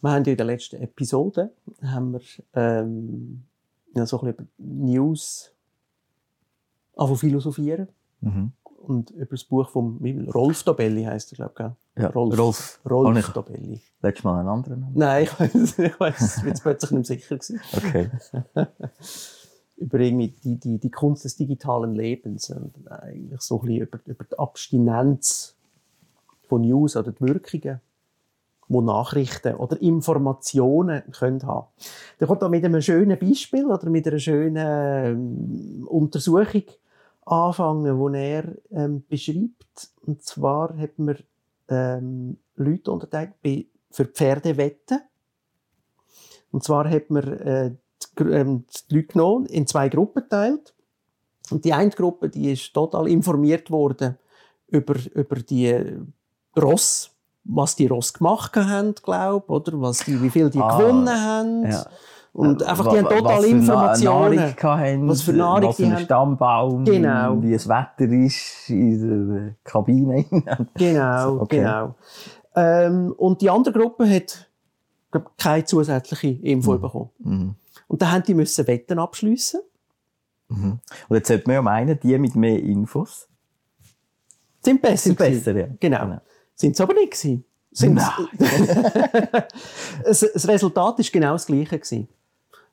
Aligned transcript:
Wir 0.00 0.10
haben 0.10 0.24
in 0.24 0.36
der 0.36 0.46
letzten 0.46 0.76
Episode 0.76 1.52
haben 1.82 2.12
wir, 2.12 2.20
ähm, 2.54 3.44
ja, 3.94 4.06
so 4.06 4.20
ein 4.20 4.26
bisschen 4.26 4.34
über 4.34 4.46
News 4.58 5.52
anfangen 6.96 7.18
philosophieren. 7.18 7.88
Mhm. 8.20 8.52
Und 8.86 9.10
über 9.10 9.32
das 9.32 9.44
Buch 9.44 9.68
von 9.68 9.98
Rolf 10.32 10.62
Dobelli 10.62 11.04
heisst 11.04 11.32
er, 11.32 11.36
glaube 11.48 11.74
ich. 11.96 12.02
Ja, 12.02 12.10
Rolf. 12.10 12.38
Rolf. 12.38 12.80
Rolf 12.88 13.14
nicht. 13.14 13.36
Dobelli. 13.36 13.80
Letztes 14.00 14.24
Mal 14.24 14.38
einen 14.40 14.48
anderen 14.48 14.80
Namen. 14.80 14.92
Nein, 14.94 15.24
ich 15.24 15.40
weiß, 15.40 15.78
ich 15.78 16.00
weiß, 16.00 16.42
jetzt 16.46 16.62
plötzlich 16.62 16.90
nicht 16.92 17.08
mehr 17.08 17.18
sicher 17.18 17.36
gewesen. 17.36 17.60
Okay. 17.76 18.10
Über 19.76 19.98
irgendwie 19.98 20.28
die, 20.28 20.56
die, 20.56 20.78
die 20.78 20.90
Kunst 20.90 21.24
des 21.24 21.36
digitalen 21.36 21.94
Lebens 21.94 22.48
und 22.50 22.90
eigentlich 22.90 23.40
so 23.42 23.60
ein 23.60 23.66
bisschen 23.66 23.82
über, 23.82 23.98
über 24.06 24.24
die 24.24 24.38
Abstinenz 24.38 25.54
von 26.48 26.62
News 26.62 26.96
oder 26.96 27.12
die 27.12 27.20
Wirkungen, 27.20 27.80
die 28.68 28.80
Nachrichten 28.80 29.54
oder 29.54 29.80
Informationen 29.80 31.02
können 31.12 31.42
haben. 31.44 31.68
Der 32.18 32.26
kommt 32.26 32.42
da 32.42 32.48
mit 32.48 32.64
einem 32.64 32.82
schönen 32.82 33.18
Beispiel 33.18 33.66
oder 33.66 33.88
mit 33.88 34.06
einer 34.06 34.18
schönen 34.18 34.56
ähm, 34.56 35.86
Untersuchung 35.88 36.64
anfangen, 37.24 37.98
wo 37.98 38.08
er 38.08 38.44
ähm, 38.70 39.04
beschreibt. 39.08 39.90
Und 40.04 40.22
zwar 40.22 40.76
hat 40.76 40.98
man 40.98 41.16
ähm, 41.68 42.38
Leute 42.56 42.90
unterteilt 42.90 43.34
für 43.90 44.04
Pferdewetten. 44.04 45.00
Und 46.50 46.64
zwar 46.64 46.88
hat 46.88 47.10
man 47.10 47.24
äh, 47.24 47.70
die, 48.18 48.24
ähm, 48.24 48.64
die 48.90 48.94
Leute 48.94 49.08
genommen, 49.08 49.46
in 49.46 49.66
zwei 49.66 49.88
Gruppen 49.88 50.22
geteilt. 50.22 50.74
Und 51.50 51.64
die 51.64 51.72
eine 51.72 51.90
Gruppe, 51.90 52.28
die 52.28 52.52
ist 52.52 52.72
total 52.72 53.08
informiert 53.08 53.70
worden 53.70 54.16
über, 54.68 54.96
über 55.14 55.36
die 55.36 55.96
Ross, 56.56 57.15
was 57.48 57.76
die 57.76 57.86
Ross 57.86 58.12
gemacht 58.12 58.56
haben, 58.56 58.94
glaube 59.02 59.46
oder 59.52 59.80
was 59.80 59.98
die, 59.98 60.20
wie 60.22 60.30
viel 60.30 60.50
die 60.50 60.60
Ah, 60.60 60.76
gewonnen 60.78 61.08
haben. 61.08 61.70
Ja. 61.70 61.86
Und 62.32 62.62
einfach, 62.64 62.88
die 62.88 62.98
haben 62.98 63.08
total 63.08 63.38
was 63.38 63.44
Informationen. 63.44 64.36
Nahrung 64.36 64.62
haben, 64.62 65.08
Was 65.08 65.22
für 65.22 65.32
Nahrung 65.32 65.68
was 65.70 65.76
für 65.76 65.82
die 65.82 65.88
ein 65.88 65.94
haben. 65.96 66.04
Stammbaum, 66.04 66.84
Genau. 66.84 67.42
wie 67.42 67.52
das 67.52 67.66
Wetter 67.66 68.12
ist 68.12 68.68
in 68.68 69.30
der 69.34 69.54
Kabine. 69.64 70.24
Genau, 70.74 71.40
Okay. 71.40 71.58
genau. 71.60 71.94
Ähm, 72.54 73.12
und 73.16 73.40
die 73.40 73.48
andere 73.48 73.78
Gruppe 73.78 74.08
hat 74.08 74.48
glaub, 75.10 75.30
keine 75.38 75.64
zusätzliche 75.64 76.28
Info 76.28 76.74
Mhm. 76.74 76.80
bekommen. 76.80 77.10
Mhm. 77.20 77.54
Und 77.88 78.02
dann 78.02 78.12
haben 78.12 78.22
die 78.24 78.34
müssen 78.34 78.66
Wetten 78.66 78.98
abschliessen. 78.98 79.60
Mhm. 80.48 80.78
Und 81.08 81.16
jetzt 81.16 81.28
sollte 81.28 81.44
man 81.46 81.54
ja 81.54 81.62
meinen, 81.62 81.98
die 82.00 82.18
mit 82.18 82.34
mehr 82.36 82.60
Infos 82.62 83.28
Sind 84.62 84.82
besser. 84.82 84.96
sind 85.04 85.18
besser. 85.18 85.56
Ja. 85.56 85.66
Genau. 85.80 86.18
Sind 86.56 86.72
es 86.72 86.80
aber 86.80 86.94
nicht 86.94 87.12
gewesen. 87.12 87.44
Sind 87.70 87.96
das, 87.96 88.12
das 90.32 90.48
Resultat 90.48 90.98
ist 90.98 91.12
genau 91.12 91.32
das 91.32 91.46
gleiche 91.46 91.78
gewesen. 91.78 92.08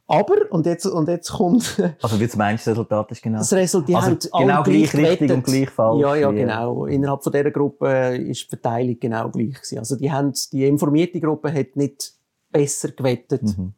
Aber, 0.08 0.36
und 0.52 0.66
jetzt, 0.66 0.86
und 0.86 1.08
jetzt 1.08 1.31
kommt 1.31 1.81
Also 2.02 2.20
wie 2.20 2.28
du 2.28 2.38
meinst, 2.38 2.67
das 2.67 2.72
Resultat 2.73 3.12
ist 3.12 3.22
genau. 3.22 3.38
das 3.38 3.53
Resultat, 3.53 3.88
die 3.90 3.95
Also 3.95 4.08
haben 4.34 4.45
genau 4.45 4.64
gleich 4.64 4.94
richtig 4.94 5.02
gewettet. 5.20 5.31
und 5.31 5.44
gleich 5.45 5.70
falsch, 5.70 6.02
Ja, 6.02 6.16
ja, 6.16 6.31
genau. 6.31 6.86
Innerhalb 6.86 7.23
von 7.23 7.31
dieser 7.31 7.52
Gruppe 7.52 8.17
ist 8.17 8.44
die 8.44 8.50
Verteilung 8.50 8.98
genau 9.00 9.30
gleich 9.30 9.53
gewesen. 9.53 9.80
Also 9.80 9.95
die 9.95 10.12
haben, 10.12 10.34
die 10.52 10.66
informierte 10.68 11.20
Gruppe 11.22 11.53
hat 11.53 11.75
nicht 11.75 12.14
besser 12.52 12.90
gewettet 12.92 13.44
Mhm. 13.44 13.73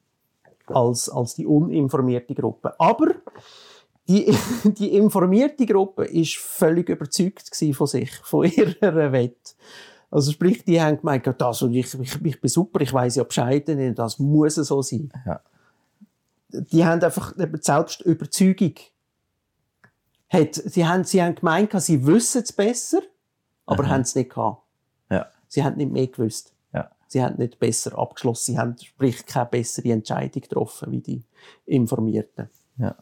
als, 0.67 1.09
als 1.09 1.35
die 1.35 1.45
uninformierte 1.45 2.33
Gruppe. 2.33 2.73
Aber 2.79 3.11
die, 4.07 4.35
die 4.63 4.95
informierte 4.95 5.65
Gruppe 5.67 6.05
ist 6.05 6.37
völlig 6.37 6.89
überzeugt 6.89 7.49
von 7.73 7.87
sich, 7.87 8.11
von 8.23 8.45
ihrer 8.45 9.11
Wette. 9.11 9.53
Also 10.11 10.31
sprich, 10.31 10.63
die 10.63 10.81
haben 10.81 10.97
gemeint, 10.97 11.27
das, 11.37 11.61
und 11.61 11.73
ich, 11.73 11.93
ich, 11.99 12.23
ich 12.23 12.41
bin 12.41 12.49
super, 12.49 12.81
ich 12.81 12.93
weiß 12.93 13.15
ja 13.15 13.23
Bescheid, 13.23 13.67
das 13.97 14.19
muss 14.19 14.55
so 14.55 14.81
sein. 14.81 15.11
Ja. 15.25 15.41
Die 16.49 16.85
haben 16.85 17.01
einfach 17.01 17.37
eben 17.37 17.57
die 17.57 17.63
Selbstüberzeugung. 17.63 18.75
Hat, 20.29 20.55
sie, 20.55 20.85
haben, 20.85 21.03
sie 21.03 21.21
haben 21.21 21.35
gemeint, 21.35 21.71
sie 21.81 22.05
wissen 22.05 22.43
es 22.43 22.53
besser, 22.53 23.01
aber 23.65 23.83
Aha. 23.85 23.91
haben 23.91 24.01
es 24.01 24.15
nicht 24.15 24.31
gehabt. 24.31 24.61
Ja. 25.09 25.27
Sie 25.47 25.63
haben 25.63 25.77
nicht 25.77 25.91
mehr 25.91 26.07
gewusst. 26.07 26.53
Ja. 26.73 26.91
Sie 27.07 27.23
haben 27.23 27.37
nicht 27.37 27.59
besser 27.59 27.97
abgeschlossen. 27.97 28.53
Sie 28.53 28.57
haben, 28.57 28.75
sprich, 28.77 29.25
keine 29.25 29.47
bessere 29.47 29.91
Entscheidung 29.91 30.41
getroffen, 30.41 30.91
wie 30.91 30.99
die 30.99 31.23
Informierten. 31.65 32.49
Ja. 32.77 32.95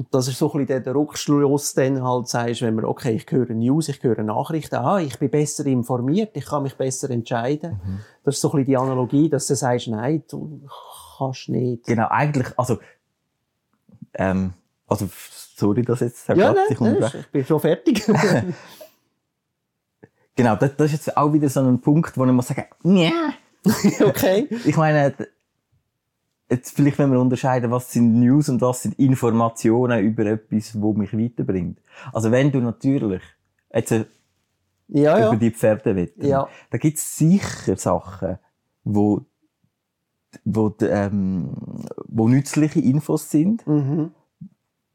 Und 0.00 0.14
das 0.14 0.28
ist 0.28 0.38
so 0.38 0.50
ein 0.50 0.64
bisschen 0.64 0.82
der- 0.82 0.94
Rückschluss, 0.94 1.74
dann 1.74 2.02
halt 2.02 2.26
sagst, 2.26 2.62
wenn 2.62 2.74
man, 2.74 2.86
okay, 2.86 3.10
ich 3.16 3.30
höre 3.30 3.50
News, 3.50 3.90
ich 3.90 4.02
höre 4.02 4.22
Nachrichten, 4.22 4.76
ah, 4.76 4.98
ich 4.98 5.18
bin 5.18 5.28
besser 5.28 5.66
informiert, 5.66 6.30
ich 6.38 6.46
kann 6.46 6.62
mich 6.62 6.74
besser 6.74 7.10
entscheiden. 7.10 7.72
Mhm. 7.84 7.98
Das 8.24 8.36
ist 8.36 8.40
so 8.40 8.48
ein 8.48 8.52
bisschen 8.52 8.64
die 8.64 8.76
Analogie, 8.78 9.28
dass 9.28 9.46
du 9.46 9.54
sagst, 9.54 9.88
nein, 9.88 10.22
du 10.30 10.62
kannst 11.18 11.50
nicht. 11.50 11.84
Genau, 11.84 12.06
eigentlich, 12.08 12.46
also, 12.58 12.78
ähm, 14.14 14.54
also, 14.86 15.06
sorry, 15.12 15.82
dass 15.82 16.00
jetzt, 16.00 16.26
Herr 16.28 16.36
Ja, 16.38 16.54
nein, 16.54 16.64
ich 16.70 16.80
nein, 16.80 16.96
ich 17.20 17.26
bin 17.26 17.44
schon 17.44 17.60
fertig. 17.60 18.02
Genau, 20.34 20.56
das, 20.56 20.74
das 20.74 20.86
ist 20.86 20.92
jetzt 21.04 21.16
auch 21.18 21.30
wieder 21.34 21.50
so 21.50 21.60
ein 21.60 21.78
Punkt, 21.82 22.16
wo 22.16 22.24
muss 22.24 22.48
sagen, 22.48 22.64
ja. 22.84 23.34
okay. 24.06 24.48
Ich 24.64 24.76
meine, 24.78 25.14
jetzt 26.50 26.74
vielleicht, 26.74 26.98
wenn 26.98 27.12
wir 27.12 27.20
unterscheiden, 27.20 27.70
was 27.70 27.92
sind 27.92 28.18
News 28.20 28.48
und 28.48 28.60
was 28.60 28.82
sind 28.82 28.98
Informationen 28.98 30.04
über 30.04 30.26
etwas, 30.26 30.80
wo 30.80 30.92
mich 30.92 31.12
weiterbringt. 31.16 31.78
Also 32.12 32.30
wenn 32.30 32.50
du 32.50 32.60
natürlich 32.60 33.22
jetzt 33.72 33.92
äh, 33.92 34.04
Ja, 34.88 35.16
über 35.18 35.32
ja. 35.32 35.36
die 35.36 35.50
Pferde 35.52 35.94
wetten, 35.94 36.26
Ja. 36.26 36.48
da 36.70 36.78
gibt 36.78 36.98
es 36.98 37.16
sicher 37.16 37.76
Sachen, 37.76 38.38
wo, 38.84 39.22
wo, 40.44 40.74
ähm, 40.80 41.50
wo 42.08 42.28
nützliche 42.28 42.80
Infos 42.80 43.30
sind, 43.30 43.66
Mhm. 43.66 44.10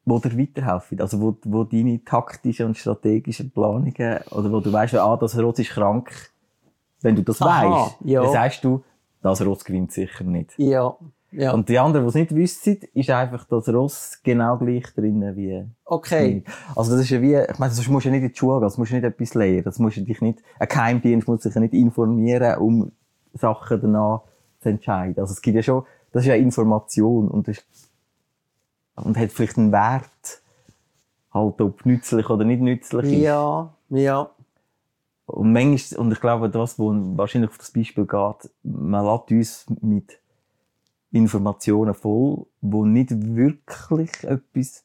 wo 0.04 0.20
dir 0.20 0.38
weiterhelfen. 0.38 1.00
Also 1.02 1.22
wo, 1.22 1.38
wo 1.46 1.64
deine 1.64 2.04
taktischen 2.04 2.68
und 2.68 2.78
strategischen 2.78 3.52
Planungen, 3.52 4.20
oder 4.32 4.52
wo 4.52 4.60
du 4.60 4.72
weißt, 4.72 4.96
ah, 4.96 5.18
das 5.18 5.38
Ross 5.38 5.60
ist 5.60 5.72
krank, 5.72 6.12
wenn 7.02 7.16
du 7.16 7.24
das 7.24 7.42
Aha, 7.42 7.86
weißt, 7.86 7.96
ja. 8.06 8.22
dann 8.24 8.32
sagst 8.34 8.64
du, 8.64 8.84
das 9.22 9.44
Ross 9.46 9.64
gewinnt 9.64 9.92
sicher 9.92 10.24
nicht. 10.24 10.54
Ja. 10.58 10.96
Ja. 11.38 11.54
Und 11.54 11.68
die 11.68 11.78
anderen, 11.78 12.06
die 12.06 12.10
es 12.10 12.16
nicht 12.16 12.36
wissen, 12.36 12.80
ist 12.94 13.10
einfach 13.10 13.46
das 13.46 13.68
Ross 13.70 14.20
genau 14.24 14.58
gleich 14.58 14.86
drinnen 14.94 15.36
wie. 15.36 15.66
okay. 15.84 16.44
Also 16.76 16.94
das 16.94 17.02
ist 17.02 17.10
ja 17.10 17.22
wie, 17.22 17.36
ich 17.36 17.60
meine, 17.60 17.74
sonst 17.74 17.90
musst 17.90 18.06
du 18.06 18.10
ja 18.10 18.16
nicht 18.16 18.24
in 18.24 18.30
die 18.32 18.38
Schule 18.38 18.60
gehen, 18.60 18.64
das 18.64 18.78
musst 18.78 18.92
du 18.92 18.96
nicht 18.96 19.04
etwas 19.04 19.34
lernen, 19.34 19.64
das 19.64 19.80
musst 19.80 19.98
du 19.98 20.02
dich 20.02 20.22
nicht, 20.22 20.40
ein 20.60 20.68
Geheimdienst 20.68 21.28
muss 21.28 21.44
sich 21.44 21.54
ja 21.54 21.62
nicht 21.62 21.74
informieren, 21.74 22.58
um 22.60 22.92
Sachen 23.34 23.82
danach 23.82 24.22
zu 24.62 24.70
entscheiden. 24.70 25.20
Also 25.20 25.34
es 25.34 25.42
gibt 25.42 25.56
ja 25.56 25.64
schon, 25.64 25.84
das 26.12 26.24
ist 26.24 26.28
ja 26.28 26.36
Information 26.36 27.28
und 27.28 27.48
das 27.48 27.58
ist, 27.58 27.92
und 28.96 29.18
hat 29.18 29.32
vielleicht 29.32 29.58
einen 29.58 29.74
Wert, 29.74 30.42
halt 31.34 31.60
ob 31.60 31.86
nützlich 31.86 32.30
oder 32.30 32.46
nicht 32.46 32.62
nützlich 32.62 33.12
ist. 33.12 33.22
Ja. 33.22 33.74
Ja. 33.90 34.30
Und 35.26 35.52
manchmal, 35.52 36.00
und 36.00 36.12
ich 36.14 36.22
glaube, 36.22 36.50
das, 36.50 36.80
wo 36.80 36.94
wahrscheinlich 37.18 37.50
auf 37.50 37.58
das 37.58 37.72
Beispiel 37.72 38.06
geht, 38.06 38.52
man 38.64 39.06
lässt 39.06 39.32
uns 39.32 39.66
mit 39.82 40.20
Informationen 41.16 41.94
voll, 41.94 42.46
die 42.62 42.78
nicht 42.78 43.36
wirklich 43.36 44.12
etwas 44.24 44.84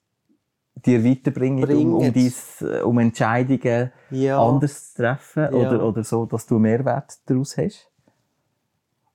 dir 0.86 1.04
weiterbringen, 1.04 1.68
um, 1.74 1.94
um, 1.94 2.12
dies, 2.12 2.62
äh, 2.62 2.80
um 2.82 2.98
Entscheidungen 2.98 3.90
Ja. 4.10 4.40
anders 4.40 4.92
zu 4.92 5.02
treffen 5.02 5.42
Ja. 5.42 5.50
oder, 5.50 5.84
oder 5.84 6.04
so, 6.04 6.26
dass 6.26 6.46
du 6.46 6.58
Mehrwert 6.58 7.18
daraus 7.26 7.56
hast. 7.58 7.90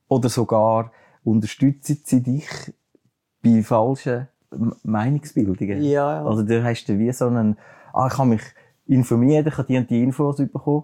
Oder 0.09 0.29
sogar 0.29 0.91
unterstützen 1.23 2.01
sie 2.03 2.21
dich 2.21 2.47
bei 3.41 3.63
falschen 3.63 4.27
Meinungsbildungen. 4.83 5.81
Ja, 5.81 6.21
ja. 6.21 6.25
Also 6.25 6.43
du 6.43 6.63
hast 6.63 6.85
du 6.85 6.99
wie 6.99 7.11
so 7.11 7.27
einen, 7.27 7.57
ah, 7.93 8.07
ich 8.11 8.17
habe 8.17 8.29
mich 8.29 8.43
informiert, 8.87 9.47
ich 9.47 9.57
habe 9.57 9.67
die 9.67 9.77
und 9.77 9.89
die 9.89 10.03
Infos 10.03 10.37
bekommen. 10.37 10.83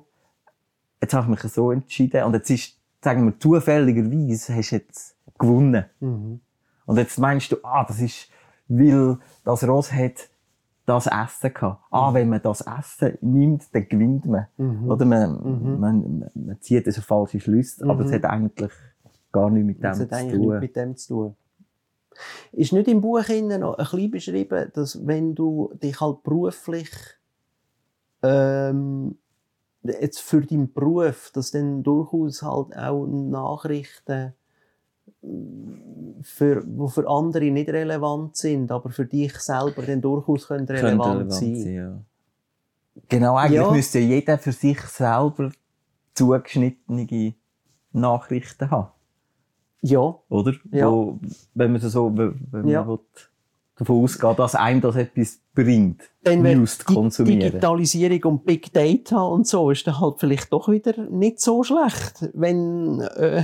Jetzt 1.01 1.13
habe 1.13 1.25
ich 1.33 1.43
mich 1.43 1.53
so 1.53 1.71
entschieden 1.71 2.23
und 2.23 2.33
jetzt 2.33 2.49
ist, 2.49 2.77
sagen 3.03 3.25
wir, 3.25 3.37
zufälligerweise 3.39 4.55
hast 4.55 4.71
du 4.71 4.75
jetzt 4.77 5.16
gewonnen. 5.41 5.85
Mhm. 5.99 6.40
Und 6.85 6.97
jetzt 6.97 7.20
meinst 7.20 7.52
du, 7.52 7.58
ah, 7.64 7.84
das 7.85 7.99
ist, 7.99 8.29
weil 8.67 9.17
das 9.43 9.67
Ross 9.67 9.91
hat 9.91 10.29
das 10.85 11.08
Essen 11.08 11.53
gehabt. 11.53 11.84
Ah, 11.91 12.14
wenn 12.14 12.29
man 12.29 12.41
das 12.41 12.61
Essen 12.61 13.17
nimmt, 13.22 13.73
dann 13.73 13.88
gewinnt 13.88 14.26
man. 14.26 14.47
Mhm. 14.58 14.90
Oder 14.90 15.05
man, 15.05 15.79
man, 15.79 16.32
man 16.34 16.61
zieht 16.61 16.85
also 16.88 17.02
falsche 17.02 17.40
Schlüsse, 17.40 17.85
aber 17.88 18.05
es 18.05 18.11
hat 18.11 18.26
eigentlich 18.26 18.72
gar 19.32 19.49
nichts 19.49 19.67
mit 19.67 19.84
dem 19.84 19.90
hat 19.90 20.09
zu 20.09 20.16
eigentlich 20.16 20.40
nichts 20.40 20.46
tun. 20.47 20.59
mit 20.59 20.76
dem 20.76 20.96
zu 20.97 21.14
tun. 21.14 21.35
Ist 22.52 22.73
nicht 22.73 22.87
im 22.87 23.02
Buch 23.02 23.28
innen 23.29 23.61
noch 23.61 23.78
ein 23.78 23.85
bisschen 23.85 24.11
beschrieben, 24.11 24.72
dass 24.73 25.05
wenn 25.08 25.34
du 25.34 25.73
dich 25.82 26.02
halt 26.02 26.23
beruflich 26.23 26.90
ähm, 28.22 29.17
jetzt 29.84 30.20
für 30.20 30.41
deinen 30.41 30.73
Beruf, 30.73 31.32
dass 31.34 31.52
dann 31.52 31.84
durchaus 31.84 32.44
halt 32.44 32.76
auch 32.78 33.08
Nachrichten 33.08 34.34
für, 36.22 36.63
wo 36.66 36.87
für 36.87 37.08
andere 37.09 37.49
nicht 37.52 37.69
relevant 37.69 38.35
sind, 38.37 38.72
aber 38.72 38.90
für 38.90 39.05
dich 39.05 39.34
selber 39.40 39.81
dann 39.84 40.02
durchaus 40.02 40.47
können 40.47 40.67
relevant, 40.69 41.31
sein. 41.34 41.73
ja. 41.73 42.02
Genau, 43.09 43.35
eigentlich 43.37 43.61
Ja. 43.61 43.72
müsste 43.72 43.99
jeder 43.99 44.37
für 44.37 44.52
sich 44.52 44.79
selber 44.81 45.52
zugeschnittene 46.13 47.34
Nachrichten 47.93 48.69
haben. 48.69 48.91
Ja, 49.81 50.16
oder? 50.29 50.53
Ja. 50.72 50.91
Wo, 50.91 51.19
wenn 51.55 51.72
man 51.72 51.81
so, 51.81 52.16
wenn 52.16 52.47
wenn 52.52 52.67
Ja. 52.67 52.81
man 52.84 52.90
will, 52.90 52.99
davon 53.81 54.03
ausgeht, 54.03 54.39
dass 54.39 54.55
einem 54.55 54.81
das 54.81 54.95
etwas 54.95 55.39
bringt, 55.53 56.01
News 56.25 56.78
zu 56.78 56.85
die 56.87 56.93
konsumieren. 56.93 57.39
Digitalisierung 57.39 58.23
und 58.23 58.45
Big 58.45 58.72
Data 58.72 59.22
und 59.22 59.47
so 59.47 59.69
ist 59.72 59.85
dann 59.85 59.99
halt 59.99 60.16
vielleicht 60.19 60.53
doch 60.53 60.69
wieder 60.69 60.97
nicht 61.09 61.41
so 61.41 61.63
schlecht, 61.63 62.29
wenn 62.33 63.01
äh, 63.01 63.43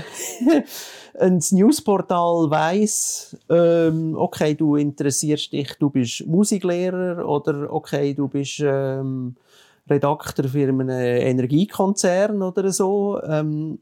ein 1.19 1.44
Newsportal 1.51 2.50
weiss, 2.50 3.38
ähm, 3.50 4.16
okay, 4.16 4.56
du 4.56 4.75
interessierst 4.75 5.51
dich, 5.51 5.74
du 5.80 5.89
bist 5.89 6.25
Musiklehrer 6.28 7.28
oder 7.28 7.72
okay, 7.74 8.13
du 8.13 8.28
bist 8.28 8.62
ähm, 8.63 9.36
Redakteur 9.90 10.48
für 10.48 10.68
einen 10.68 10.90
Energiekonzern 10.90 12.42
oder 12.42 12.72
so. 12.72 13.22
Ähm, 13.24 13.80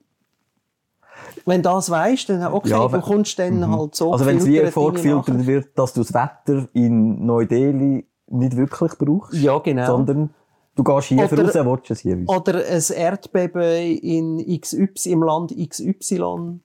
wenn 1.45 1.61
das 1.61 1.89
weißt, 1.89 2.29
dann 2.29 2.53
okay, 2.53 2.69
Ja, 2.69 2.85
du 2.87 2.93
wenn- 2.93 3.01
kommst 3.01 3.37
dann 3.39 3.59
Mhm. 3.59 3.77
halt 3.77 3.95
so 3.95 4.11
also 4.13 4.25
wenn 4.25 4.37
es 4.37 4.45
wie 4.45 4.59
vorgefiltert 4.67 5.45
wird, 5.47 5.77
dass 5.77 5.93
du 5.93 6.01
das 6.01 6.13
Wetter 6.13 6.67
in 6.73 7.25
Neu-Delhi 7.25 8.05
nicht 8.27 8.57
wirklich 8.57 8.93
brauchst. 8.97 9.33
Ja, 9.35 9.59
genau. 9.59 9.85
sondern 9.85 10.29
du 10.75 10.83
gehst 10.83 11.07
hier 11.09 11.17
Oder- 11.31 11.43
raus, 11.45 11.53
willst 11.55 11.91
es 11.91 11.99
hier 11.99 12.17
wissen. 12.19 12.29
Oder 12.35 12.63
ein 12.67 12.83
Erdbeben 12.95 13.61
in 13.99 14.59
XY, 14.61 15.11
im 15.11 15.23
Land 15.23 15.53
XY, 15.55 16.59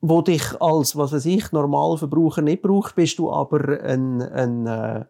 wo 0.00 0.20
dich 0.22 0.60
als, 0.60 0.96
was 0.96 1.12
weiß 1.12 1.26
ich, 1.26 1.52
Normalverbraucher 1.52 2.42
nicht 2.42 2.62
braucht, 2.62 2.96
bist 2.96 3.18
du 3.18 3.30
aber 3.30 3.80
ein, 3.84 4.20
ein, 4.20 4.66
äh, 4.66 5.04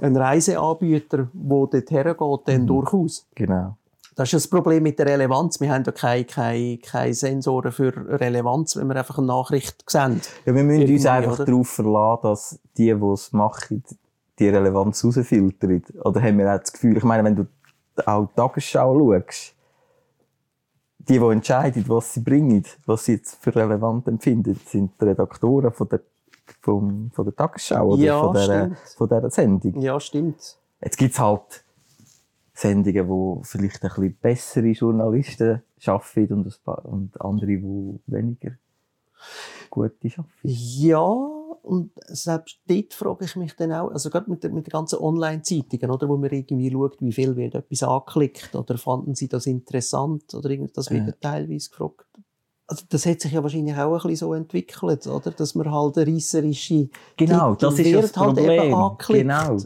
ein 0.00 0.16
Reiseanbieter, 0.16 1.28
der 1.32 1.66
dort 1.70 1.90
hergeht, 1.90 2.40
dann 2.46 2.66
durchaus. 2.66 3.26
Genau. 3.36 3.76
Das 4.14 4.28
ist 4.28 4.34
das 4.34 4.48
Problem 4.48 4.82
mit 4.82 4.98
der 4.98 5.06
Relevanz. 5.06 5.60
Wir 5.60 5.72
haben 5.72 5.84
ja 5.84 5.92
keine, 5.92 6.24
keine, 6.24 6.78
keine 6.78 7.14
Sensoren 7.14 7.72
für 7.72 7.92
Relevanz, 8.20 8.76
wenn 8.76 8.86
wir 8.88 8.96
einfach 8.96 9.16
eine 9.18 9.26
Nachricht 9.28 9.82
sehen. 9.90 10.20
Ja, 10.44 10.54
wir 10.54 10.62
müssen 10.62 10.92
uns 10.92 11.06
einfach 11.06 11.34
oder? 11.34 11.44
darauf 11.46 11.68
verlassen, 11.68 12.20
dass 12.22 12.58
die, 12.76 12.94
die 12.94 13.06
es 13.06 13.32
machen, 13.32 13.82
die 14.38 14.48
Relevanz 14.48 15.02
rausfiltern. 15.04 15.82
Oder 16.04 16.22
haben 16.22 16.38
wir 16.38 16.54
auch 16.54 16.58
das 16.58 16.72
Gefühl, 16.72 16.96
ich 16.98 17.04
meine, 17.04 17.24
wenn 17.24 17.36
du 17.36 17.46
auch 18.04 18.26
die 18.26 18.34
Tagesschau 18.34 18.98
schaust, 18.98 19.54
die, 20.98 21.18
die 21.18 21.24
entscheiden, 21.24 21.84
was 21.88 22.14
sie 22.14 22.20
bringen, 22.20 22.64
was 22.86 23.06
sie 23.06 23.14
jetzt 23.14 23.42
für 23.42 23.54
relevant 23.54 24.06
empfinden, 24.08 24.58
sind 24.66 24.92
die 25.00 25.04
Redaktoren 25.06 25.72
von 25.72 25.88
der, 25.88 26.00
vom, 26.60 27.10
von 27.12 27.24
der 27.24 27.34
Tagesschau 27.34 27.88
oder 27.88 28.02
Ja, 28.02 28.20
von, 28.20 28.34
der, 28.34 28.42
stimmt. 28.42 28.78
von 28.96 29.08
dieser 29.08 29.30
Sendung. 29.30 29.80
Ja, 29.80 29.98
stimmt. 29.98 30.58
Jetzt 30.82 30.98
gibt's 30.98 31.18
halt 31.18 31.64
Sendungen, 32.62 33.08
wo 33.08 33.40
vielleicht 33.44 33.82
ein 33.82 33.88
bisschen 33.90 34.16
bessere 34.20 34.66
Journalisten 34.68 35.62
arbeiten 35.86 36.32
und, 36.32 36.64
paar, 36.64 36.84
und 36.84 37.20
andere, 37.20 37.46
die 37.46 37.98
weniger 38.06 38.52
gute 39.70 40.08
arbeiten. 40.16 40.26
Ja, 40.42 41.00
und 41.62 41.92
selbst 42.08 42.60
dort 42.66 42.92
frage 42.94 43.24
ich 43.24 43.36
mich 43.36 43.54
dann 43.54 43.72
auch, 43.72 43.90
also 43.90 44.10
gerade 44.10 44.28
mit, 44.30 44.42
der- 44.42 44.50
mit 44.50 44.66
den 44.66 44.70
ganzen 44.70 44.98
Online-Zeitungen, 44.98 45.90
oder, 45.90 46.08
wo 46.08 46.16
man 46.16 46.30
irgendwie 46.30 46.70
schaut, 46.70 47.00
wie 47.00 47.12
viel 47.12 47.36
wird 47.36 47.54
etwas 47.54 47.82
angeklickt, 47.84 48.54
oder 48.54 48.76
fanden 48.78 49.14
sie 49.14 49.28
das 49.28 49.46
interessant, 49.46 50.34
oder 50.34 50.50
irgend, 50.50 50.76
das 50.76 50.90
wird 50.90 51.06
Ja. 51.06 51.12
teilweise 51.20 51.70
gefragt. 51.70 52.06
Also 52.66 52.84
das 52.88 53.06
hat 53.06 53.20
sich 53.20 53.32
ja 53.32 53.42
wahrscheinlich 53.42 53.76
auch 53.76 53.92
ein 53.92 53.96
bisschen 54.02 54.16
so 54.16 54.34
entwickelt, 54.34 55.06
oder, 55.06 55.30
dass 55.30 55.54
man 55.54 55.70
halt 55.70 55.98
eine 55.98 56.06
reisserische 56.12 56.88
Genau, 57.16 57.54
Titel 57.54 57.66
das 57.66 57.78
ist 57.78 57.84
wird 57.92 58.04
das 58.04 58.16
halt 58.16 58.38
eben 58.38 58.46
Problem. 58.46 58.74
angeklickt. 58.74 59.28
genau. 59.28 59.56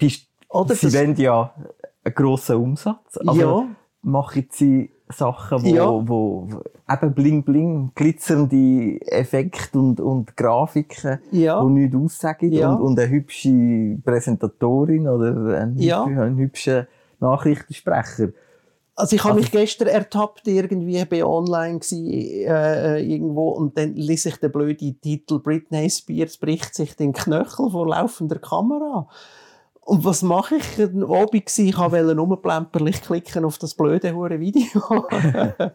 Die, 0.00 0.12
Oder 0.54 0.74
sie 0.74 0.86
das- 0.86 0.94
wollen 0.94 1.16
ja 1.16 1.52
einen 2.04 2.14
grossen 2.14 2.56
Umsatz. 2.56 3.18
Also 3.26 3.40
Ja. 3.40 3.66
machen 4.02 4.46
sie 4.50 4.90
Sachen, 5.10 5.62
wo, 5.62 5.66
Ja. 5.68 6.08
wo, 6.08 6.48
eben 6.90 7.14
bling 7.14 7.42
bling, 7.44 7.92
glitzernde 7.94 9.00
Effekte 9.06 9.78
und, 9.78 10.00
und 10.00 10.36
Grafiken, 10.36 11.18
Ja. 11.30 11.62
die 11.62 11.70
nichts 11.70 11.96
aussagen 11.96 12.50
Ja. 12.52 12.72
und, 12.72 12.80
und 12.82 12.98
eine 12.98 13.10
hübsche 13.10 13.98
Präsentatorin 14.04 15.06
oder 15.08 15.60
ein, 15.60 15.76
Ja. 15.78 16.04
ein 16.04 16.36
hübscher 16.36 16.86
Nachrichtensprecher. 17.20 18.28
Also 18.96 19.16
ich 19.16 19.24
habe 19.24 19.34
mich 19.40 19.50
gestern 19.50 19.88
ertappt, 19.88 20.46
irgendwie 20.46 21.04
bei 21.04 21.24
online 21.24 21.80
gsi, 21.80 22.44
äh, 22.46 22.98
äh, 22.98 23.02
irgendwo 23.12 23.48
und 23.50 23.76
dann 23.76 23.94
ließ 23.94 24.26
ich 24.26 24.36
den 24.36 24.52
blöden 24.52 25.00
Titel 25.00 25.40
Britney 25.40 25.90
Spears 25.90 26.38
bricht 26.38 26.74
sich 26.76 26.94
den 26.94 27.12
Knöchel 27.12 27.70
vor 27.70 27.88
laufender 27.88 28.38
Kamera. 28.38 29.08
Und 29.84 30.04
was 30.04 30.22
mache 30.22 30.56
ich? 30.56 30.78
Ein 30.78 31.02
Abend 31.04 31.44
gsi, 31.46 31.68
ich 31.68 31.78
wollte 31.78 32.16
rumplemperlich 32.16 33.02
klicken 33.02 33.44
auf 33.44 33.58
das 33.58 33.74
blöde 33.74 34.14
hure 34.14 34.40
Video. 34.40 34.64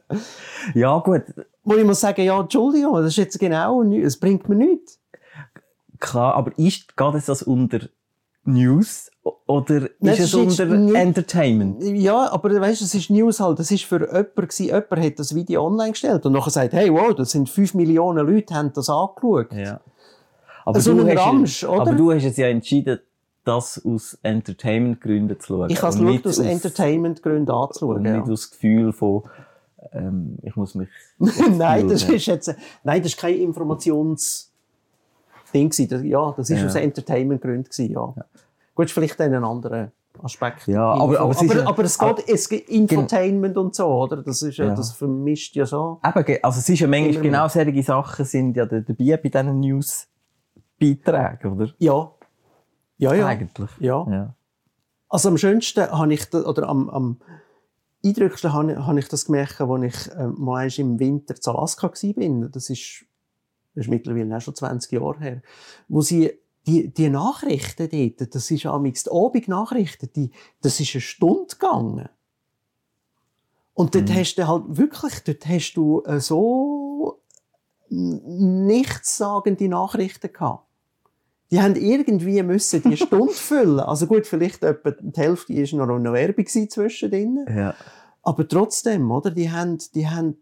Ja, 0.74 0.98
gut, 1.00 1.24
Wo 1.64 1.76
ich 1.76 1.86
muss 1.86 2.00
sagen, 2.00 2.22
ja, 2.24 2.40
Entschuldigung, 2.40 2.96
das 2.96 3.08
ist 3.08 3.18
jetzt 3.18 3.40
genau, 3.40 3.84
nichts, 3.84 4.08
es 4.08 4.20
bringt 4.20 4.48
mir 4.50 4.56
nichts. 4.56 5.00
klar, 6.00 6.34
aber 6.36 6.52
ist, 6.58 6.96
geht 6.98 7.14
es 7.16 7.26
das 7.28 7.44
unter 7.44 7.80
News 8.46 9.12
oder 9.46 9.82
Nein, 10.00 10.14
ist 10.14 10.20
es 10.20 10.34
es 10.34 10.34
ist 10.34 10.60
unter 10.60 10.66
nicht- 10.76 10.96
Entertainment? 10.96 11.84
Ja, 11.84 12.32
aber 12.32 12.50
weißt, 12.60 12.82
du, 12.82 12.86
es 12.86 12.96
ist 12.96 13.10
News 13.10 13.40
halt, 13.40 13.60
das 13.60 13.70
ist 13.72 13.84
für 13.84 14.00
jemanden 14.08 14.34
gewesen, 14.36 14.66
jemand 14.66 15.00
hat 15.06 15.20
das 15.20 15.36
Video 15.36 15.66
online 15.66 15.92
gestellt 15.92 16.26
und 16.26 16.34
nachher 16.34 16.50
sagt, 16.52 16.74
hey, 16.74 16.92
wow, 16.92 17.14
das 17.14 17.32
sind 17.32 17.50
5 17.50 17.74
Millionen 17.76 18.26
Leute, 18.28 18.54
haben 18.56 18.72
das 18.74 18.90
angeschaut. 18.90 19.54
Ja. 19.54 19.82
Aber, 20.66 20.80
So 20.82 20.94
du 20.94 21.02
ein 21.06 21.18
hast, 21.18 21.26
Ramsch, 21.26 21.64
oder? 21.64 21.82
aber 21.82 21.94
du 21.94 22.12
hast 22.12 22.24
jetzt 22.24 22.38
ja 22.38 22.48
entschieden, 22.48 23.00
das 23.46 23.84
aus 23.86 24.18
Entertainment-Gründen 24.24 25.40
zu 25.40 25.48
schauen. 25.48 25.70
Ich 25.70 25.82
habe 25.82 25.90
es 25.90 25.96
und 25.96 26.06
geschaut, 26.06 26.14
nicht 26.16 26.28
aus 26.28 26.40
Entertainment-Gründen 26.40 27.50
Und 27.50 27.64
anzuschauen. 27.64 28.06
Ja. 28.06 28.18
nicht 28.20 28.30
aus 28.30 28.52
Gefühl 28.52 28.92
von, 28.94 29.24
ähm, 29.94 30.38
ich 30.44 30.56
muss 30.56 30.76
mich... 30.76 30.90
nein, 31.58 31.88
das 31.88 32.04
ist 32.04 32.26
jetzt, 32.26 32.54
nein, 32.84 33.02
das 33.02 33.14
ist 33.14 33.20
kein 33.20 33.36
Informations, 33.36 34.52
Ding 35.54 35.70
gewesen. 35.70 36.06
Ja, 36.06 36.34
das 36.38 36.50
ist 36.50 36.60
Ja. 36.60 36.66
aus 36.68 36.76
Entertainment-Gründen 36.76 37.64
gewesen, 37.64 37.92
ja. 37.92 38.14
Gut, 38.76 38.86
ist 38.86 38.92
vielleicht 38.92 39.20
dann 39.20 39.34
ein 39.34 39.44
anderer 39.44 39.92
Aspekt. 40.22 40.68
Ja, 40.68 40.84
aber- 40.94 41.20
aber 41.20 41.32
es 41.32 41.40
aber, 41.40 41.56
ja- 41.56 41.66
aber 41.68 41.84
es 41.86 41.98
geht, 41.98 42.28
es 42.30 42.50
geht 42.50 42.70
Infotainment 42.70 43.58
und 43.58 43.74
so, 43.74 43.88
oder? 43.88 44.22
Das 44.22 44.42
ist 44.42 44.58
ja, 44.58 44.66
Ja. 44.66 44.76
das 44.76 44.92
vermischt 44.92 45.56
ja 45.56 45.66
so. 45.66 46.00
Eben, 46.06 46.38
also 46.44 46.60
es 46.60 46.70
ist 46.70 46.80
ja 46.80 46.88
manchmal 46.88 47.24
genau 47.24 47.48
solche 47.48 47.82
Sachen 47.84 48.26
sind 48.26 48.56
ja 48.58 48.66
da- 48.66 48.82
dabei 48.82 49.18
bei 49.18 49.30
diesen 49.30 49.60
News-Beiträgen, 49.60 51.54
oder? 51.54 51.70
Ja. 51.80 52.12
Ja, 53.00 53.14
ja. 53.16 53.26
Eigentlich. 53.28 53.72
Ja. 53.80 54.06
ja. 54.10 54.36
Also 55.10 55.30
am 55.30 55.38
schönsten 55.38 55.90
habe 55.90 56.14
ich, 56.14 56.26
da- 56.30 56.44
oder 56.44 56.70
am, 56.70 56.90
am 56.90 57.18
eindrücklichsten 58.06 58.54
habe, 58.54 58.72
ich- 58.74 58.78
habe 58.78 59.00
ich 59.00 59.08
das 59.08 59.26
gemerkt, 59.26 59.60
als 59.60 59.84
ich 59.84 60.12
ähm, 60.16 60.36
mal 60.38 60.58
einmal 60.60 60.80
im 60.80 61.00
Winter 61.00 61.36
zu 61.36 61.52
Alaska 61.52 61.88
war. 61.92 62.50
Das 62.50 62.70
ist, 62.70 63.06
das 63.74 63.86
ist 63.86 63.90
mittlerweile 63.90 64.38
auch 64.38 64.42
schon 64.42 64.54
20 64.56 64.92
Jahre 64.92 65.20
her. 65.20 65.42
Wo 65.88 66.02
sie 66.02 66.32
die, 66.68 66.94
die 66.94 67.10
Nachrichten 67.10 67.90
dort, 67.90 68.36
das 68.36 68.52
ist 68.52 68.66
amigs 68.68 69.04
die 69.06 69.12
Abendnachrichten, 69.12 70.10
die, 70.16 70.32
das 70.62 70.80
ist 70.80 70.94
eine 70.94 71.02
Stunde 71.02 71.48
gegangen. 71.56 72.10
Und 73.74 73.96
dort 73.96 74.10
hast 74.14 74.36
du 74.36 74.46
halt 74.48 74.64
wirklich, 74.78 75.24
dort 75.24 75.48
hast 75.48 75.74
du 75.74 76.04
äh, 76.06 76.20
so 76.20 77.22
nichtssagende 77.90 79.68
Nachrichten 79.70 80.32
gehabt. 80.32 80.66
Die 81.52 81.62
haben 81.62 81.76
irgendwie 81.76 82.42
müssen 82.44 82.84
die 82.84 82.98
Stunde 83.06 83.34
füllen. 83.34 83.80
Also 83.80 84.08
gut, 84.08 84.28
vielleicht 84.28 84.64
etwa 84.64 84.92
die 84.92 85.20
Hälfte 85.20 85.54
ist 85.54 85.74
noch 85.74 85.90
eine 85.90 86.14
Werbung 86.14 86.46
zwischendrin. 86.48 87.46
ja. 87.50 87.76
Aber 88.22 88.48
trotzdem, 88.48 89.10
oder? 89.12 89.32
Die 89.32 89.50
haben, 89.50 89.78
die 89.96 90.08
haben, 90.08 90.38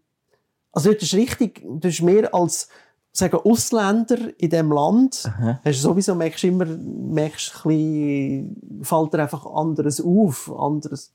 also 0.72 0.92
das 0.92 1.04
ist 1.04 1.14
richtig, 1.14 1.64
das 1.80 1.94
ist 1.94 2.02
mehr 2.02 2.34
als, 2.34 2.68
sagen, 3.12 3.36
Ausländer 3.36 4.18
in 4.38 4.50
dem 4.50 4.72
Land. 4.72 5.24
Aha. 5.26 5.60
Hast 5.64 5.78
du 5.78 5.88
sowieso, 5.88 6.14
merkst 6.14 6.42
du 6.42 6.48
immer, 6.48 6.66
merkst 6.66 7.54
ein 7.54 7.68
bisschen, 7.68 8.82
fällt 8.82 9.14
dir 9.14 9.22
einfach 9.22 9.46
anderes 9.46 10.00
auf, 10.00 10.52
anderes, 10.58 11.12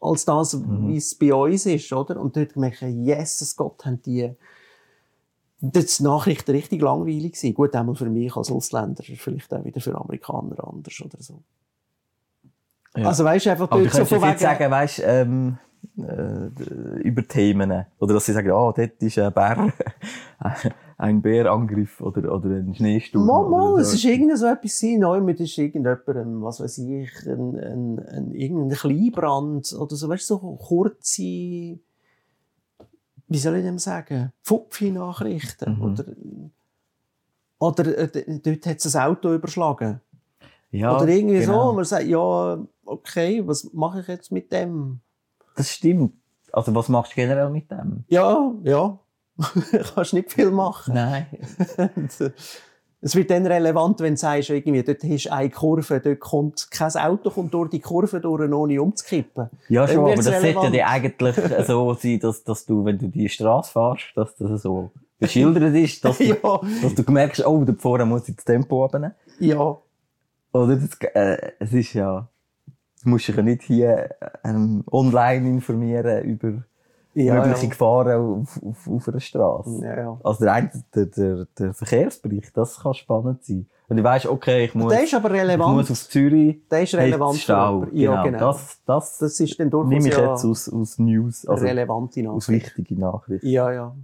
als 0.00 0.24
das, 0.24 0.60
wie 0.62 0.96
es 0.96 1.14
bei 1.14 1.34
uns 1.34 1.66
ist, 1.66 1.92
oder? 1.92 2.20
Und 2.20 2.36
dort 2.36 2.56
merke 2.56 2.88
ich, 2.88 2.94
Jesus 2.94 3.56
Gott, 3.56 3.84
haben 3.84 4.02
die, 4.02 4.30
die 5.72 6.02
Nachrichten 6.02 6.50
richtig 6.50 6.82
langweilig 6.82 7.32
gewesen. 7.32 7.54
Gut, 7.54 7.74
einmal 7.74 7.94
für 7.94 8.10
mich 8.10 8.36
als 8.36 8.50
Ausländer, 8.50 9.02
vielleicht 9.02 9.52
auch 9.52 9.64
wieder 9.64 9.80
für 9.80 9.94
Amerikaner 9.98 10.66
anders 10.66 11.00
oder 11.00 11.20
so. 11.20 11.42
Ja. 12.96 13.08
Also 13.08 13.24
weißt 13.24 13.46
du, 13.46 13.50
einfach 13.50 13.70
Aber 13.70 13.82
du 13.82 13.88
so 13.88 14.04
von 14.04 14.22
wegen, 14.22 14.38
sagen, 14.38 14.70
weißt, 14.70 15.02
ähm, 15.04 15.58
äh, 15.98 17.02
über 17.02 17.26
Themen. 17.26 17.84
Oder 17.98 18.14
dass 18.14 18.26
sie 18.26 18.32
sagen, 18.32 18.50
ah, 18.50 18.72
dort 18.74 19.02
ist 19.02 19.18
ein 19.18 19.32
Bär, 19.32 19.72
ein 20.98 21.22
Bärangriff 21.22 22.00
oder, 22.00 22.32
oder 22.32 22.50
ein 22.50 22.74
Schneesturm. 22.74 23.26
Mal, 23.26 23.48
mal, 23.48 23.80
es 23.80 23.94
ist 23.94 24.04
irgend 24.04 24.36
so 24.38 24.46
etwas 24.46 24.80
gewesen. 24.80 25.00
Neu 25.00 25.20
mit 25.20 25.40
ist 25.40 25.56
irgendjemand, 25.58 26.08
ein, 26.08 26.42
was 26.42 26.60
weiß 26.60 26.78
ich, 26.78 27.10
ein, 27.26 27.58
ein, 27.58 27.98
ein, 27.98 28.32
irgendein 28.32 28.78
Kleinbrand 28.78 29.72
oder 29.72 29.96
so, 29.96 30.08
weißt 30.08 30.30
du, 30.30 30.34
so 30.34 30.56
kurze, 30.56 31.78
wie 33.28 33.38
soll 33.38 33.56
ich 33.56 33.64
dem 33.64 33.78
sagen, 33.78 34.32
Pfupfi-Nachrichten. 34.42 35.76
Mhm. 35.76 35.82
Oder, 35.82 36.04
oder 37.58 37.98
äh, 37.98 38.40
dort 38.40 38.66
hat 38.66 38.84
es 38.84 38.96
ein 38.96 39.02
Auto 39.02 39.32
überschlagen. 39.32 40.00
Ja, 40.70 40.96
oder 40.96 41.08
irgendwie 41.08 41.42
so, 41.42 41.52
genau. 41.52 41.70
und 41.70 41.76
man 41.76 41.84
sagt, 41.84 42.04
ja, 42.06 42.58
okay, 42.84 43.46
was 43.46 43.72
mache 43.72 44.00
ich 44.00 44.08
jetzt 44.08 44.32
mit 44.32 44.50
dem? 44.52 45.00
Das 45.56 45.70
stimmt. 45.70 46.14
Also 46.52 46.74
was 46.74 46.88
machst 46.88 47.12
du 47.12 47.16
generell 47.16 47.50
mit 47.50 47.70
dem? 47.70 48.04
Ja, 48.08 48.52
ja. 48.62 48.98
kannst 49.94 50.14
nicht 50.14 50.32
viel 50.32 50.50
machen. 50.50 50.94
Nein. 50.94 51.26
Es 53.04 53.14
wird 53.14 53.30
dann 53.30 53.46
relevant, 53.46 54.00
wenn 54.00 54.14
du 54.14 54.18
sagst, 54.18 54.48
irgendwie, 54.48 54.82
dort 54.82 55.02
hast 55.04 55.26
du 55.26 55.32
eine 55.32 55.50
Kurve, 55.50 56.00
dort 56.00 56.20
kommt 56.20 56.68
kein 56.70 56.90
Auto 56.96 57.28
kommt 57.30 57.52
durch 57.52 57.68
die 57.68 57.80
Kurve 57.80 58.18
durch, 58.18 58.50
ohne 58.50 58.80
umzukippen. 58.80 59.50
Ja, 59.68 59.86
schon, 59.86 59.98
aber 60.04 60.14
das 60.14 60.24
sollte 60.24 60.46
ja 60.48 60.60
relevant. 60.62 61.22
eigentlich 61.22 61.66
so 61.66 61.92
sein, 61.94 62.18
dass, 62.20 62.42
dass 62.44 62.64
du, 62.64 62.84
wenn 62.84 62.98
du 62.98 63.08
die 63.08 63.28
Straße 63.28 63.70
fährst, 63.72 64.04
dass 64.16 64.34
das 64.36 64.62
so 64.62 64.90
beschildert 65.18 65.74
ist, 65.74 66.02
dass 66.04 66.16
du, 66.18 66.24
Ja. 66.24 66.60
dass 66.82 66.94
du 66.94 67.12
merkst, 67.12 67.46
oh, 67.46 67.62
da 67.64 67.74
vorne 67.78 68.06
muss 68.06 68.26
ich 68.28 68.36
das 68.36 68.44
Tempo 68.46 68.84
haben. 68.90 69.12
Ja, 69.38 69.76
Oder 70.52 70.76
das, 70.76 70.90
äh, 71.14 71.52
es 71.58 71.72
ist 71.74 71.92
ja, 71.92 72.26
du 73.02 73.08
musst 73.10 73.28
dich 73.28 73.36
ja 73.36 73.42
nicht 73.42 73.62
hier 73.64 74.10
ähm, 74.44 74.82
online 74.90 75.46
informieren 75.46 76.24
über 76.24 76.62
ja, 77.14 77.34
mögliche 77.34 77.64
ja. 77.64 77.68
Gefahren 77.70 78.42
auf, 78.42 78.60
auf, 78.62 78.88
auf 78.88 79.08
einer 79.08 79.20
Straße. 79.20 79.80
ja, 79.84 79.96
ja. 79.98 80.20
Also 80.22 80.44
der, 80.44 80.70
der, 80.94 81.06
der, 81.06 81.46
der 81.58 81.74
Verkehrsbericht, 81.74 82.56
das 82.56 82.80
kann 82.80 82.94
spannend 82.94 83.44
sein. 83.44 83.66
Und 83.88 83.98
ich 83.98 84.04
weiss, 84.04 84.26
okay, 84.26 84.64
ich 84.64 84.74
muss, 84.74 84.92
Der 84.92 85.04
ist 85.04 85.14
aber 85.14 85.30
ich 85.30 85.40
relevant. 85.42 85.76
muss 85.76 85.90
auf 85.90 86.08
Zürich, 86.08 86.66
Der 86.70 86.82
ist 86.82 86.94
relevant 86.94 87.36
Stau. 87.36 87.86
Ja, 87.92 88.22
genau. 88.22 88.24
genau. 88.24 88.38
Das, 88.52 88.78
das, 88.86 89.18
Das 89.18 89.40
ist 89.40 89.60
dann 89.60 89.70
durchaus 89.70 89.88
nehme 89.90 90.08
ich 90.08 90.16
jetzt 90.16 90.44
aus, 90.44 90.68
aus 90.72 90.98
News, 90.98 91.46
also 91.46 91.64
relevante 91.64 92.28
aus 92.30 92.48
Nachricht. 92.48 92.76
wichtigen 92.78 93.00
Nachrichten. 93.00 93.46
Ja, 93.46 93.70
ja. 93.72 93.94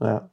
ja. 0.00 0.30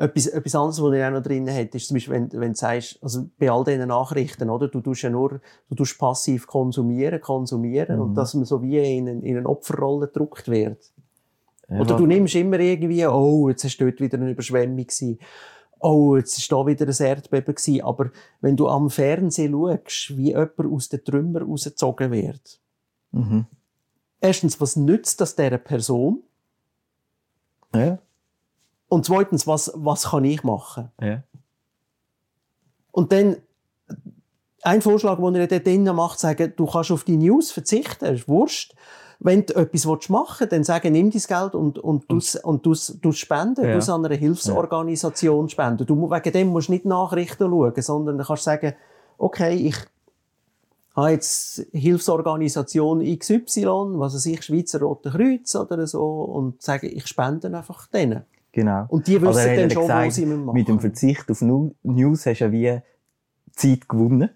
Etwas, 0.00 0.26
etwas 0.28 0.54
anderes, 0.54 0.80
was 0.80 0.92
ich 0.94 1.02
auch 1.02 1.10
noch 1.10 1.22
drin 1.22 1.50
hat, 1.52 1.74
ist 1.74 1.88
zum 1.88 1.96
Beispiel, 1.96 2.14
wenn, 2.14 2.32
wenn 2.32 2.52
du 2.52 2.56
sagst, 2.58 3.02
also 3.02 3.28
bei 3.36 3.50
all 3.50 3.64
diesen 3.64 3.88
Nachrichten, 3.88 4.48
oder? 4.48 4.68
Du 4.68 4.80
tust 4.80 5.02
ja 5.02 5.10
nur, 5.10 5.40
du 5.68 5.74
tust 5.74 5.98
passiv 5.98 6.46
konsumieren, 6.46 7.20
konsumieren, 7.20 7.96
Mhm. 7.96 8.02
und 8.02 8.14
dass 8.14 8.32
man 8.34 8.44
so 8.44 8.62
wie 8.62 8.78
in, 8.78 9.08
eine- 9.08 9.26
in 9.26 9.36
eine 9.38 9.48
Opferrolle 9.48 10.06
gedrückt 10.06 10.46
wird. 10.48 10.92
Ja, 11.68 11.80
Oder 11.80 11.96
du 11.96 12.06
nimmst 12.06 12.34
immer 12.36 12.60
irgendwie, 12.60 13.04
oh, 13.06 13.48
jetzt 13.48 13.64
ist 13.64 13.80
dort 13.80 14.00
wieder 14.00 14.18
eine 14.18 14.30
Überschwemmung 14.30 14.76
gewesen. 14.76 15.18
Oh, 15.80 16.16
jetzt 16.16 16.38
ist 16.38 16.50
da 16.50 16.64
wieder 16.66 16.86
ein 16.86 17.06
Erdbeben 17.06 17.54
gewesen. 17.54 17.82
Aber 17.82 18.10
wenn 18.40 18.56
du 18.56 18.68
am 18.68 18.90
Fernsehen 18.90 19.52
schaust, 19.52 20.16
wie 20.16 20.28
jemand 20.28 20.58
aus 20.60 20.88
den 20.88 21.04
Trümmern 21.04 21.42
rausgezogen 21.42 22.10
wird, 22.12 22.60
Mhm. 23.10 23.46
erstens, 24.20 24.60
was 24.60 24.76
nützt 24.76 25.20
das 25.20 25.34
dieser 25.34 25.58
Person? 25.58 26.22
Ja, 27.74 27.98
Und 28.88 29.04
zweitens, 29.04 29.46
was, 29.46 29.72
was 29.74 30.10
kann 30.10 30.24
ich 30.24 30.42
machen? 30.42 30.90
ja. 31.00 31.22
Und 32.90 33.12
dann, 33.12 33.36
ein 34.62 34.82
Vorschlag, 34.82 35.18
den 35.18 35.34
er 35.36 35.46
dort 35.46 35.66
drinnen 35.66 35.94
macht, 35.94 36.18
sagen, 36.18 36.52
du 36.56 36.66
kannst 36.66 36.90
auf 36.90 37.04
die 37.04 37.16
News 37.16 37.52
verzichten, 37.52 38.06
das 38.06 38.20
ist 38.20 38.28
wurscht. 38.28 38.74
Wenn 39.20 39.46
du 39.46 39.54
etwas 39.54 40.08
machen 40.08 40.40
willst, 40.40 40.52
dann 40.52 40.64
sagen, 40.64 40.92
nimm 40.92 41.10
dein 41.10 41.22
Geld 41.22 41.54
und, 41.54 41.78
und, 41.78 42.10
du's, 42.10 42.34
und 42.36 42.66
du's, 42.66 42.98
du's 43.00 43.18
spenden, 43.18 43.64
Ja. 43.64 43.78
du 43.78 43.92
an 43.92 44.04
einer 44.04 44.16
Hilfsorganisation 44.16 45.48
spenden. 45.48 45.86
Du, 45.86 46.10
wegen 46.10 46.32
dem 46.32 46.48
musst 46.48 46.68
du 46.68 46.72
nicht 46.72 46.84
Nachrichten 46.86 47.48
schauen, 47.50 47.82
sondern 47.82 48.18
du 48.18 48.24
kannst 48.24 48.44
sagen, 48.44 48.74
okay, 49.16 49.54
ich 49.54 49.76
habe 50.96 51.10
jetzt 51.10 51.66
Hilfsorganisation 51.72 53.00
XY, 53.18 53.64
was 53.98 54.14
weiß 54.14 54.26
ich, 54.26 54.42
Schweizer 54.42 54.80
Rote 54.80 55.10
Kreuz 55.10 55.54
oder 55.54 55.86
so, 55.86 56.04
und 56.04 56.62
sagen, 56.62 56.90
ich 56.92 57.06
spende 57.06 57.56
einfach 57.56 57.86
denen. 57.88 58.24
Genau. 58.52 58.86
Und 58.88 59.06
die 59.06 59.20
wissen 59.20 59.38
er 59.38 59.50
hat 59.52 59.58
dann 59.58 59.70
schon, 59.70 59.82
gesagt, 59.82 60.06
was 60.06 60.14
sie 60.14 60.26
machen 60.26 60.52
Mit 60.54 60.68
dem 60.68 60.80
Verzicht 60.80 61.30
auf 61.30 61.42
News 61.42 62.26
hast 62.26 62.38
du 62.40 62.44
ja 62.44 62.52
wie 62.52 62.80
Zeit 63.52 63.88
gewonnen. 63.88 64.30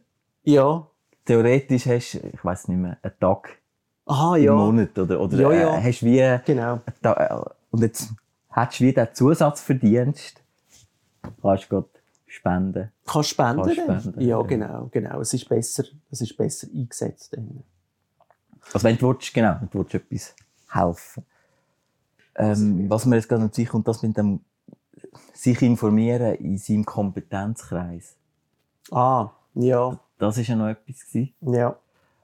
Ja. 0.45 0.87
Theoretisch 1.25 1.87
hast 1.87 2.15
du, 2.15 2.19
ich 2.33 2.45
weiß 2.45 2.69
nicht 2.69 2.79
mehr, 2.79 2.99
einen 3.03 3.15
Tag 3.19 3.59
Aha, 4.07 4.37
im 4.37 4.45
ja. 4.45 4.55
Monat 4.55 4.99
oder, 4.99 5.21
oder 5.21 5.39
Ja, 5.39 5.53
ja. 5.53 5.79
Äh, 5.79 5.83
hast 5.83 6.03
wie, 6.03 6.39
Genau. 6.45 6.81
da, 7.01 7.13
äh, 7.15 7.51
und 7.71 7.81
jetzt 7.81 8.13
hättest 8.51 8.81
du 8.81 8.85
wie 8.85 8.93
den 8.93 9.09
Zusatzverdienst, 9.13 10.43
kannst 11.41 11.65
du 11.65 11.69
grad 11.69 11.89
spenden. 12.27 12.91
Kannst 13.07 13.31
spenden? 13.31 13.63
Kannst 13.63 14.03
spenden, 14.05 14.21
ja, 14.21 14.39
ja. 14.39 14.43
genau, 14.43 14.89
genau. 14.91 15.21
Es 15.21 15.33
ist 15.35 15.49
besser, 15.49 15.85
es 16.11 16.21
ist 16.21 16.37
besser 16.37 16.67
eingesetzt. 16.75 17.33
Dann. 17.37 17.63
Also 18.73 18.85
wenn 18.85 18.99
du 18.99 19.09
willst, 19.09 19.33
genau, 19.33 19.57
wenn 19.61 19.71
du 19.71 19.79
willst 19.79 19.95
etwas 19.95 20.35
helfen. 20.71 21.25
Ähm, 22.35 22.89
was 22.89 23.07
mir 23.07 23.17
jetzt 23.17 23.29
gerade 23.29 23.45
noch 23.45 23.71
kommt, 23.71 23.89
das 23.89 24.03
mit 24.03 24.17
dem 24.17 24.41
sich 25.35 25.61
informieren 25.63 26.35
in 26.37 26.57
seinem 26.59 26.85
Kompetenzkreis. 26.85 28.17
Ah, 28.91 29.31
ja, 29.55 29.99
Das 30.19 30.39
ist 30.39 30.47
ja 30.49 30.57
noch 30.57 30.69
etwas 30.69 31.07
gewesen, 31.07 31.35
ja. 31.43 31.77